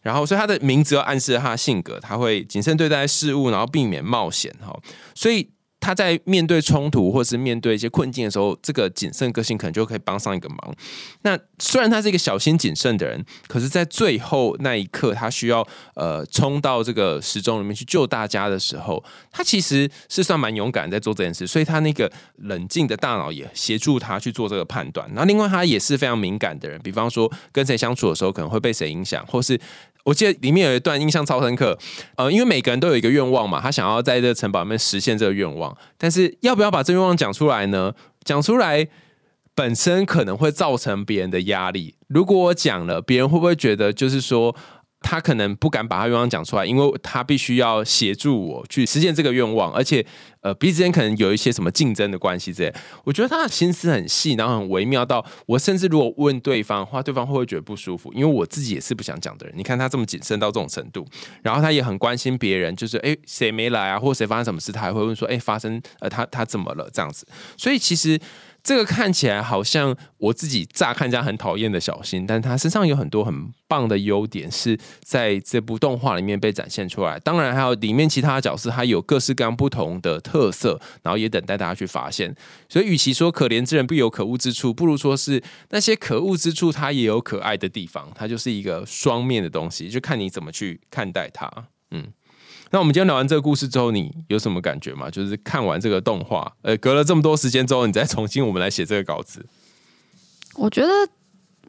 [0.01, 4.73] 然后，所以他的名字要暗示他的性格，他会谨慎对待事物，然后避免冒险哈。
[5.13, 5.49] 所以
[5.79, 10.75] 他在面对冲突或是面对一些困境的时候，这个谨慎个性可能就可以帮上一个忙。
[11.21, 15.65] 那虽然他是一个小心谨慎的人，可是，在最后那一刻，他需要
[15.95, 25.07] 呃冲到这个时钟里面去救大家的时候，他其实是算蛮勇敢在做这件事，所以他那个冷静的大脑也协助他去做这个判断。
[25.09, 29.59] 然后，另外他也是非常敏感的人，比方说跟谁相处的时候可能会被谁影响，或是
[30.05, 31.77] 我记得里面有一段印象超深刻，
[32.15, 37.93] 呃，因为每个人都有一个愿望嘛，他想要在这个城堡里面实现这个愿望，但是要不要把这愿望讲出来呢？
[38.23, 38.87] 讲出来
[39.53, 41.95] 本身可能会造成别人的压力。
[42.07, 44.55] 如果我讲了，别人会不会觉得就是说？
[45.01, 50.05] 他可能不敢把他愿望讲出来，因为他必须要协助我去实现这个愿望，而且
[50.41, 52.73] 呃彼此间可能有一些什么竞争的关系之类。
[53.05, 58.11] 我觉得他的心思很细，然后很微妙到我甚至如果问对方的话，对方会不会觉得不舒服？
[58.13, 59.55] 因为我自己也是不想讲的人。
[59.57, 61.05] 你看他这么谨慎到这种程度，
[61.41, 67.25] 然后他也很关心别人，就是诶谁没来啊，或谁发生什么事，他还会问说诶发生呃他他怎么了这样子。
[67.57, 68.19] 所以其实。
[68.63, 77.17] 这个看起来好像我自己乍看家很讨厌的小新，但他身上有很多很棒的优点，是在这部动画里面被展现出来。
[77.19, 82.35] 当然，还有里面其他的角色，他有各式各样不同的特色，然后也等待大家去发现。
[82.67, 88.11] 所以，与其说可怜之人必有可恶之处，不如说是那些可恶之处，它也有可爱的地方。
[88.13, 91.49] 它就是一个双面的东西，就看你怎么去看待它。
[91.91, 92.11] 嗯。
[92.71, 95.09] 那我们今天聊完这个故事之后，你有什么感觉吗？
[95.09, 99.43] 就是看完这个动画，呃，隔了这么多时间之后，你再重新我们来写这个稿子。
[100.55, 100.89] 我觉得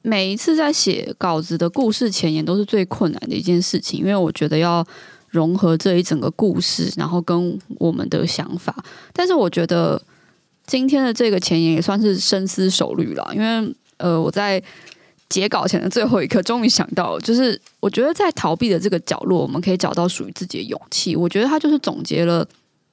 [0.03, 4.87] 每一次在写稿子的故事前言都是最困难的一件事情，因为我觉得要
[5.29, 8.75] 融合这一整个故事，然后跟我们的想法。
[9.13, 10.01] 但是我觉得
[10.67, 14.63] 今天的这个前言也算是深思熟虑了，因为呃，我在
[15.31, 21.17] 截稿前的最后一刻，终于想到了，就是我觉得在逃避的这个角落，我们可以找到属于自己的勇气。
[21.17, 22.47] 我觉得它就是总结了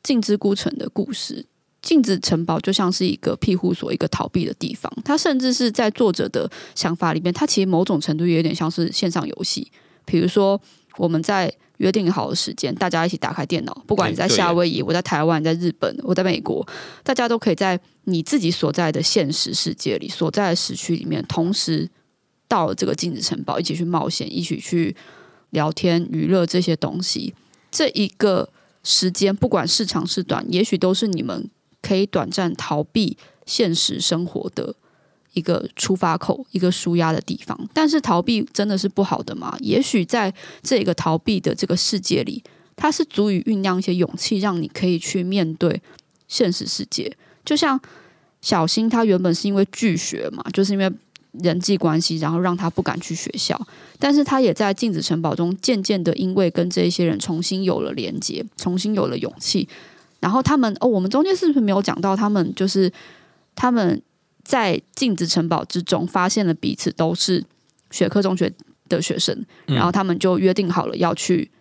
[0.03, 1.45] 镜之孤城的故事。
[1.81, 4.91] 镜子城堡就像是一个庇护所，一个逃避的地方。
[5.05, 9.71] 它甚至是在作者的想法里面，它其实某种程度也有点像是线上游戏。
[10.03, 10.59] 比如说
[10.97, 16.67] 我们在约定好的时间，大家一起打开电脑，不管你在夏威夷，我在台湾，在日本，我在美国，
[17.03, 21.89] 大家都可以在你自己所在的现实世界里，所在的时区里面，同时
[22.47, 24.95] 到了这个镜子城堡，一起去冒险，一起去
[25.51, 27.33] 聊天、娱乐这些东西。
[27.71, 28.49] 这一个
[28.83, 31.49] 时间，不管是长是短，也许都是你们
[31.81, 34.75] 可以短暂逃避现实生活的。
[35.33, 37.69] 一个出发口，一个舒压的地方。
[37.71, 39.55] 但是逃避真的是不好的吗？
[39.59, 40.33] 也许在
[40.63, 42.41] 这个逃避的这个世界里，
[42.75, 45.79] 它是足以酝酿一些勇气，让你可以去面对
[46.27, 47.15] 现实世界。
[47.45, 47.79] 就像
[48.41, 50.91] 小新，他原本是因为拒学嘛，就是因为
[51.43, 53.59] 人际关系，然后让他不敢去学校。
[53.99, 59.67] 但是他也在镜子城堡中，渐渐的因为跟这一些人重新有了连接，重新有了勇气。
[60.19, 62.53] 然后他们哦，我们中间是不是没有讲到他们？
[62.55, 62.91] 就是
[63.55, 64.01] 他们。
[64.47, 67.43] 在镜子城堡之中，发现了彼此都是
[67.91, 68.49] 学科中学
[68.87, 71.51] 的学生，然后他们就约定好了要去。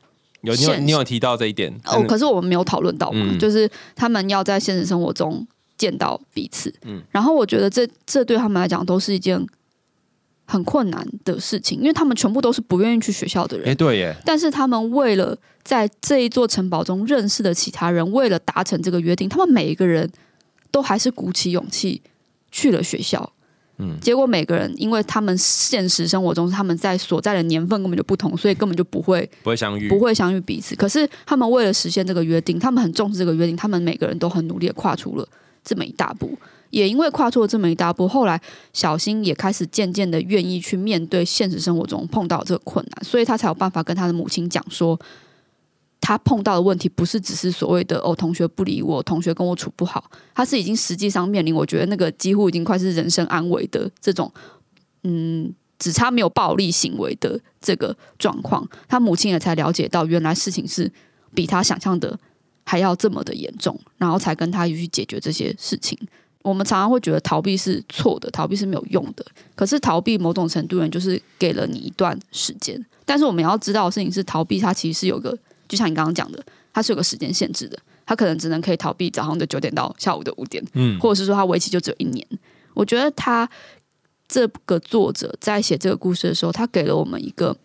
[0.43, 5.45] 有你有你有提到这一点哦，可是我们没有讨论到嘛，就是他们要在现实生活中
[5.77, 6.73] 见到彼此。
[6.85, 9.45] 嗯，然后我觉得这这对他们来讲都是一件
[10.47, 13.69] 很困难的事情，因为他们全部都是不愿意去学校的人。
[13.69, 14.17] 哎，对耶。
[14.25, 20.11] 但是他们为了在这一座城堡中认识的其他人，为了达成这个约定，他们每一个人
[20.71, 22.01] 都还是鼓起勇气。
[22.53, 23.31] 去了学校，
[23.77, 30.75] 嗯，结果每个人因为他们现实生活中他们在所在的年份根本就不同，所以根本就不会不会相遇，不会相遇彼此。
[30.75, 35.29] 可是他们为了实现这个约定，他们很重视这个约定，他们每个人都很努力的跨出了
[35.63, 36.39] 这么一大步。
[36.71, 38.41] 也因为跨出了这么一大步，后来
[38.73, 44.99] 小新也开始渐渐的愿意去面对现实生活中碰到这个困难，所以他才有办法跟他的母亲讲说。
[45.99, 54.33] 他碰到的问题不是只是所谓的哦，同学不理我，同学跟我处不好，他是已经实际上面临，我觉得那个几乎已经快是人身安危的这种，
[55.03, 58.65] 嗯，只差没有暴力行为的这个状况。
[58.87, 60.89] 他母亲也才了解到，原来事情是
[61.35, 62.17] 比他想象的
[62.65, 65.99] 还要这么的严重，然后才跟他去解决这些事情。
[66.49, 69.27] 我们常常会觉得逃避是错的，逃避是没有用的。
[69.57, 75.37] 可是逃避某种程度上就是给了你一段时间，但是我们要知道的事情是，逃避它其实是有个。
[75.69, 76.41] 就像你刚刚讲的，
[76.73, 77.77] 它是有个时间限制的，
[78.07, 82.25] 它可能只能可以逃避早上的九点到下午的五点，嗯，或者是说它为期就只有一年。
[82.75, 83.51] 我觉得他
[84.29, 87.57] 这个作者在写这个故事的时候，他给了我们一个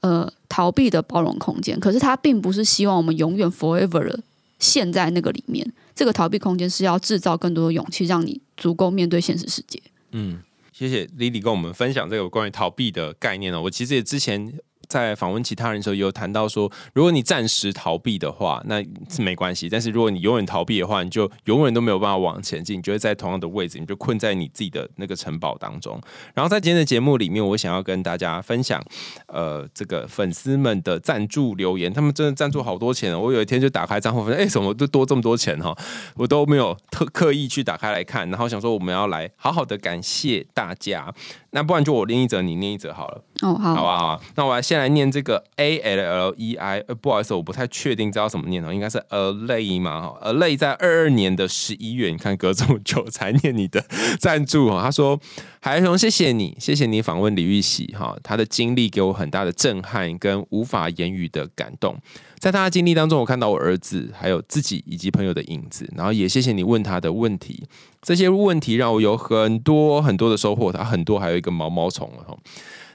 [0.00, 4.20] 呃逃避的包容空间，可是他并不是希望我们永远 forever 的
[4.58, 5.72] 陷在那个里面。
[5.94, 9.80] 这个逃避空间是要制造更多的勇气，让你足够面对现实世界。
[10.12, 10.40] 嗯，
[10.72, 13.62] 谢谢 Lily 跟我们分享这个关于逃避的概念呢。
[13.62, 14.58] 我其实也之前。
[14.92, 25.98] 在访问其他人的时候，有谈到说，如果你暂时逃避的话，那是没关系；但是如果你永远逃避的话，你就永远都没有办法往前进，你就会在同样的位置，你就困在你自己的那个城堡当中。
[26.34, 28.84] 然后在今天的节目里面，我想要跟大家分享，
[29.28, 33.14] 呃，这个粉丝们的赞助留言，他们真的赞助好多钱。
[33.14, 35.74] 哦我有一天就打开账户，发现哎，怎么都多这么多钱哈？
[36.16, 41.10] 我都没有特刻意去打开来看，然后想说我们要来好好的感谢大家。
[41.52, 43.22] 那不然就我念一则，你念一则好了。
[43.42, 44.22] 哦，好，好吧，好。
[44.36, 53.84] 那我来先来念这个 A L L E I，呃，不好意思，我不太确定知道怎么念哦，应该是 A Lay 嘛，哈，A Lay 在二二年的十一月，你看隔这么久才念你的
[54.18, 54.80] 赞助哈。
[54.82, 55.20] 他说
[55.60, 61.96] ：“海熊，谢谢你，谢谢你访问李玉玺哈，他的经历给我很大的震撼跟无法言语的感动。
[62.38, 67.64] 在他的经历当中，我看到我儿子还有自己以及朋友的影子，然后也谢谢你问他的问题。”
[68.02, 72.36] 这些问题让我有很多很多的收获，他很多还有一个毛毛虫哈。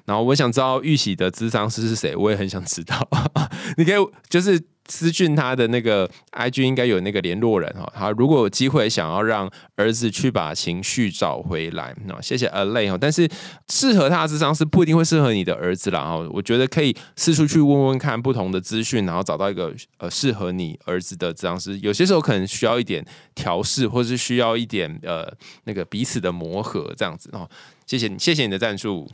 [0.08, 3.08] 然后我想知道玉玺的智商师是谁，我也很想知道。
[3.78, 4.60] 你可以就是。
[4.89, 13.30] 私讯他的那个 IG 应该有那个联络人哈，他如果有机会想要让儿子去把情绪找回来，那谢谢 A Lay 哈，但是
[13.68, 23.05] 适合他的智商是不一定会适合你的儿子啦哈，我觉得可以四处去问问看不同的资讯，然后找到一个呃适合你儿子的智商师，有些时候可能需要一点
[23.36, 25.30] 调试，或是需要一点呃
[25.66, 27.45] 那个彼此的磨合这样子哦，
[27.86, 29.05] 谢谢你，谢谢你的赞助。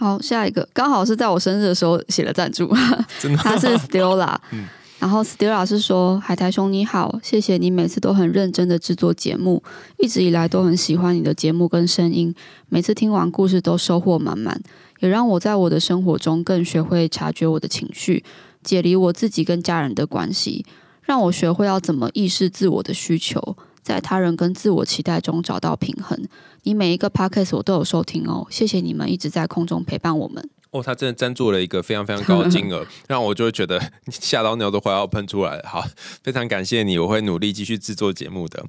[0.00, 0.66] 好，下一个。
[0.72, 2.66] 刚好是在我生日的时候写了赞助，
[3.36, 4.34] 他是 Stella。
[4.98, 9.62] 然后 Stella 是说：“海苔兄你好，谢谢你每次都很认真的制作节目，
[9.98, 12.34] 一直以来都很喜欢你的节目跟声音，
[12.70, 14.58] 每次听完故事都收获满满，
[15.00, 18.24] 也让我在我的生活中更学会察觉我的情绪，
[18.62, 20.64] 解离我自己跟家人的关系，
[21.02, 26.18] 让我学会要怎么意识自我的需求，在他人跟自我期待中找到平衡。
[26.62, 35.68] 你每一个 podcast 我都有收听哦，谢谢你们一直在空中陪伴我们。”哦，他真的赞助了一个非常非常高的金额， 让我就会觉得 吓到尿都快要喷出来了。
[35.68, 35.84] 好，
[36.22, 38.64] 非常感谢你，我会努力继续制作节目的。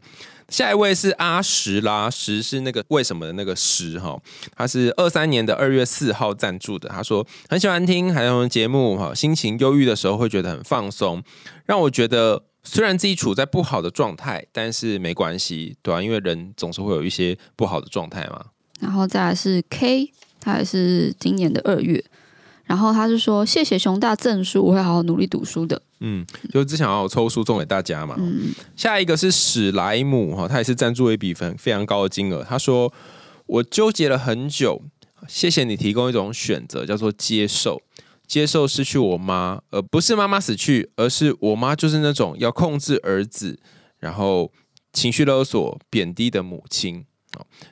[0.49, 4.19] 下一位是阿石啦，石是那个为什么的那个石哈，
[4.57, 6.89] 他是二三年的二月四号赞助的。
[6.89, 11.21] 他说很喜欢听海洋节目哈，心情忧郁的时候会觉得很放松，
[11.67, 16.01] 让我觉得虽然自己处在不好的状态，但是没关系，对吧？
[16.01, 18.45] 因为人总是会有一些不好的状态嘛。
[18.79, 22.03] 然后再来是 K，他也是今年的二月，
[22.65, 25.81] 然后他是说谢谢熊大赠书，我会好好努力读书的。
[25.99, 28.15] 嗯，就只想要抽书送给大家嘛。
[28.17, 32.43] 嗯，下一个是史莱姆哈，他也是赞助一笔分非常高的金额。
[32.43, 32.91] 他说
[33.45, 34.81] 我纠结了很久，
[35.27, 37.81] 谢谢你提供一种选择，叫做接受，
[38.31, 43.59] 接受失去我妈，而不是妈妈死去，而是我妈就是那种要控制儿子，
[43.99, 44.49] 然后
[44.93, 47.03] 情绪勒索、贬低的母亲。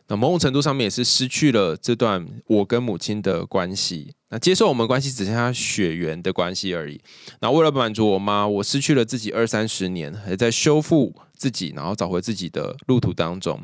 [0.10, 4.14] 那某种程度上面也是失去了这段我跟母亲的关系。
[4.32, 7.00] 那接受我们关系只剩下血缘的关系而已。
[7.40, 13.62] 那为了满足我妈，我失去了自己二三十年，还在修复自己，然后找回自己的路途当中。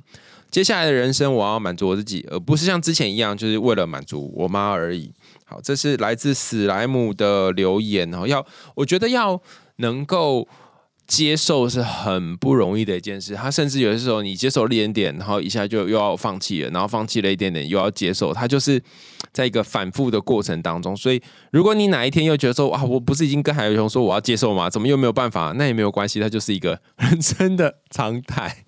[0.50, 5.12] 接下来的人生，我要满足我自己，而不是像之前一样，就是为了满足我妈而已。
[5.46, 8.28] 好，这是来自史莱姆的留言哦。
[8.28, 9.42] 要我觉得要
[9.78, 10.48] 能够。
[11.08, 18.82] 接受是很不容易的一件事，他甚至有些时候你接受一点点，然后一下就又要放弃了，然后放弃了一点点又要接受，他就是
[19.32, 20.98] 在一个反复的过程当中。
[20.98, 21.22] 所以，
[21.52, 24.68] 如果你哪一天又觉得说，哇，我不是已经跟海游雄说我要接受吗？
[24.68, 25.54] 怎么又没有办法？
[25.56, 28.66] 那也没有关系，它就是一个 人生的常态。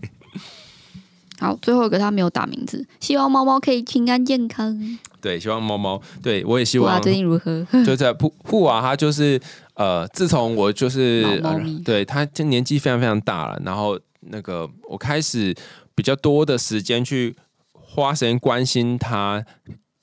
[1.39, 4.99] 好，最后一个他没有打名字，希望猫猫可以平安健康。
[5.22, 7.01] 对，希望猫猫，对我也希望。
[7.01, 7.65] 最近如何？
[7.86, 9.39] 就在布布娃，他就是
[9.74, 11.41] 呃，自从我就是
[11.84, 15.55] 对他，这年纪非常非常大了，然后那个我开始
[15.95, 17.36] 比较多的时间去
[17.72, 19.43] 花时间关心他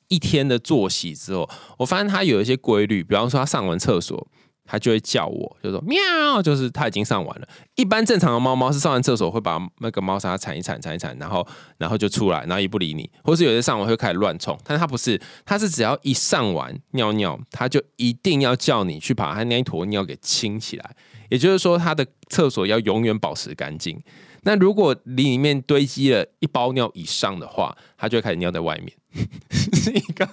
[0.08, 1.48] 一天的作息之后，
[1.78, 4.26] 我发现他有一些规律，比方说他上完厕所。
[4.64, 7.46] 它就会叫我，就说喵，就是它已经上完了。
[7.74, 11.46] 一般正常的猫猫是上完厕所会把那个猫砂铲一铲，铲一铲，然后
[11.78, 13.08] 然后就出来，然后也不理你。
[13.22, 20.96] 或是有些上完会开始乱冲，但是它不是，它是只要一上完尿尿，它就一定要叫你去把它那一坨尿给清起来。
[21.30, 24.00] 也就是说，它的厕所要永远保持干净。
[24.46, 27.74] 那如果里面堆积了一包尿以上的话，
[28.04, 28.92] 它就会开始尿在外面。
[29.50, 30.28] 是一个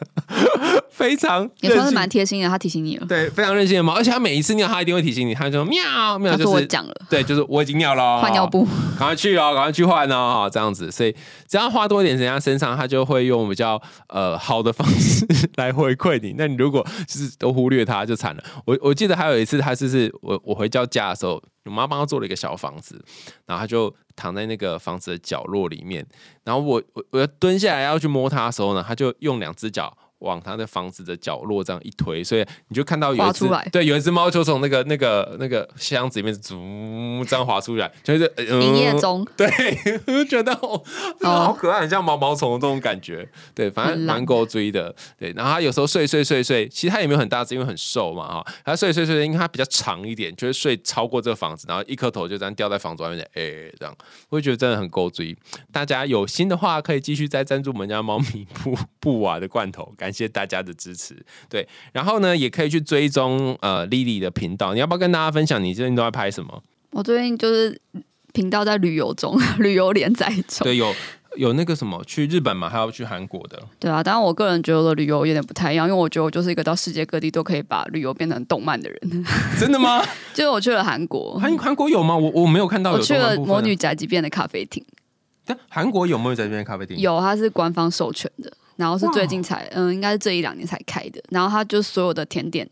[0.89, 3.05] 非常也算是蛮贴心的，他提醒你了。
[3.05, 5.34] 对，非常任性的猫，而且他每一次尿，他一定会提醒你。
[5.34, 8.65] 他就说喵喵，就是我讲了，对，就是我已经尿了，换尿布，
[8.97, 10.91] 赶快去哦，赶快去换哦，这样子。
[10.91, 11.15] 所以
[11.47, 15.26] 只要花多一点时间在身上，他就会用比较呃好的方式
[15.57, 16.34] 来回馈你。
[16.38, 18.43] 那你如果就是都忽略他，就惨了。
[18.65, 21.41] 我我记得还有一次，他是是我我回到家的时候。
[21.63, 22.99] 我妈帮他做了一个小房子，
[23.45, 26.05] 然后他就躺在那个房子的角落里面，
[26.43, 29.97] 然后我我我要蹲下来要去摸它的时候呢，它就用两只脚。
[30.22, 39.26] 往他的房子的角落这样一推，所以你就看到有一只对，有一只猫就从那个那个那个箱子里面呜这样滑出来，就是营业中。
[39.36, 39.47] 对，
[40.07, 40.82] 我就觉得哦，
[41.22, 43.28] 好可爱，很像毛毛虫这种感觉。
[43.55, 44.95] 对，反正蛮够追的。
[45.17, 48.53] 对，然后他有时候睡睡睡睡，其实他也没有很大只，因为很瘦嘛哈。
[48.63, 53.95] 他睡睡睡，因为他比较长一点，就是睡超过这个房子，然后一颗头就这样掉在房子外面，哎，这样，
[54.30, 55.36] 我就觉得真的很够追。
[55.72, 60.11] 大家有心的话，可以继续再赞助我们家猫咪布布瓦的罐头，感。
[60.12, 61.16] 感谢大家的支持，
[61.47, 64.74] 对，然后呢，也可以去追踪呃 Lily 的频道。
[64.74, 66.62] 你要不要跟大家分享你最近都在拍什么？
[66.91, 67.80] 我最近就是
[68.34, 70.66] 频道在旅游中， 旅游连载中。
[70.66, 70.93] 对，有
[71.38, 73.57] 有那个什么去日本嘛，还要去韩国的。
[73.80, 79.26] 对啊，当然我个人觉得旅游有点不太一样，因为我觉得我就是一个到世界各地都可以把旅游变成动漫的人。
[79.57, 80.03] 真的吗？
[80.34, 82.18] 就是我去了韩国，韩韩国有吗？
[82.18, 82.91] 我我没有看到。
[82.91, 84.84] 我去了魔女宅急便的咖啡厅。
[85.45, 86.97] 但韩国有魔女宅急便咖啡厅？
[86.97, 88.51] 有，它是官方授权的。
[88.82, 91.21] 然后是最近才，嗯，应该是这一两年才开的。
[91.29, 92.67] 然后它就所有的甜点，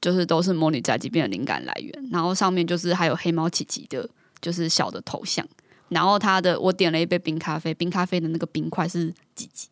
[0.00, 2.08] 就是都是魔女宅急便的灵感来源。
[2.10, 4.08] 然后上面就是还有黑猫琪琪的，
[4.40, 5.46] 就是小的头像。
[5.88, 9.68] 然后它的，我点了一杯冰咖啡，冰咖啡的那个冰块是几级？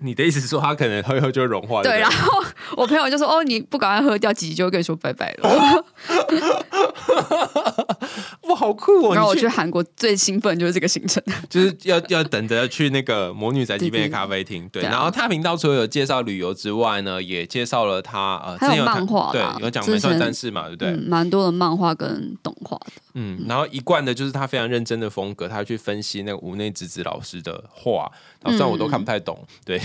[0.00, 1.82] 你的意思是说，它可能喝一喝就会融化？
[1.82, 1.98] 对。
[1.98, 2.42] 然后
[2.76, 5.48] 我朋友就说：“哦，你不赶快喝掉，几集就会跟你说拜拜了。
[8.42, 9.14] ”哇，好酷哦！
[9.14, 14.68] 然后我去韩国最兴奋就是这个行程，就是要要等着去那个魔女宅急便的咖啡厅。
[14.70, 20.92] 对，然后他频道除了有介绍旅游之外呢，也介绍了他呃，还有漫画，对，有讲美少女战士嘛，对不对？
[20.96, 22.92] 蛮多的漫画跟动画的。
[23.14, 28.10] 嗯，然后一贯的就是他非常认真的风格，他去分析那个无内直子老师的画，
[28.50, 29.80] 虽然我都看不太懂，对，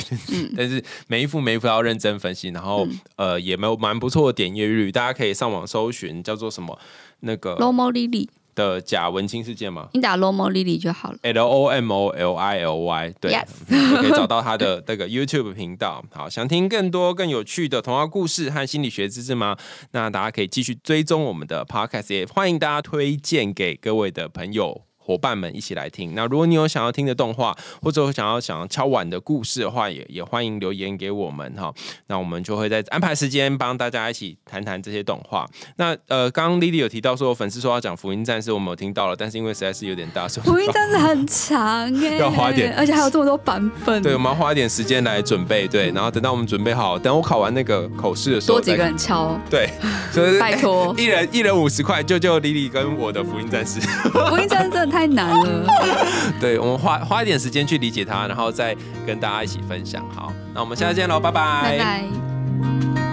[0.56, 6.78] 但是每一幅每一幅要认真分析，然后呃，也没有蛮不错的点阅率，大家可以上网搜寻叫做什么
[7.22, 7.56] 那个。
[7.58, 8.28] Lomo Lily。
[8.56, 9.88] 的假文青事件吗？
[9.94, 11.20] 你打 Lomo Lily 就好了。
[11.22, 13.32] L O M O L I L Y，对
[13.70, 16.04] 可以找到他的那个 YouTube 频道。
[16.12, 19.56] 好，想听更多更有趣的童话故事和心理学知识吗？
[19.92, 24.82] 那大家可以继续追踪我们的 Podcast，也欢迎大家推荐给各位的朋友。
[25.08, 26.14] 伙伴们一起来听。
[26.14, 31.74] 那如果你有想要听的动画，或者有想要想要敲碗的故事的话，也也欢迎留言给我们哈。
[32.08, 35.48] 那我们就会在安排时间帮大家一起谈谈这些动画。
[35.78, 41.66] 那呃，刚刚 Lily 有提到说粉丝说要讲福音战士，我们有听到了，但是因为实在是有点大，所以福音战士很长
[42.04, 44.04] 哎， 要花点而且还有这么多版本。
[44.04, 49.70] 对，我们要花一点时间来准备，对，然后等到我们准备好，等我考完那个口试的时候，多几个，人敲，对，
[50.12, 50.94] 所 以拜托。
[50.98, 53.80] 一人一人五十块，救救莉莉跟我的福音战士。
[53.80, 55.68] 福音战士真的太难了。
[56.42, 58.76] 对，我们花花一点时间去理解它，然后再
[59.06, 60.04] 跟大家一起分享。
[60.10, 63.07] 好，那我们下次见喽，拜拜拜拜。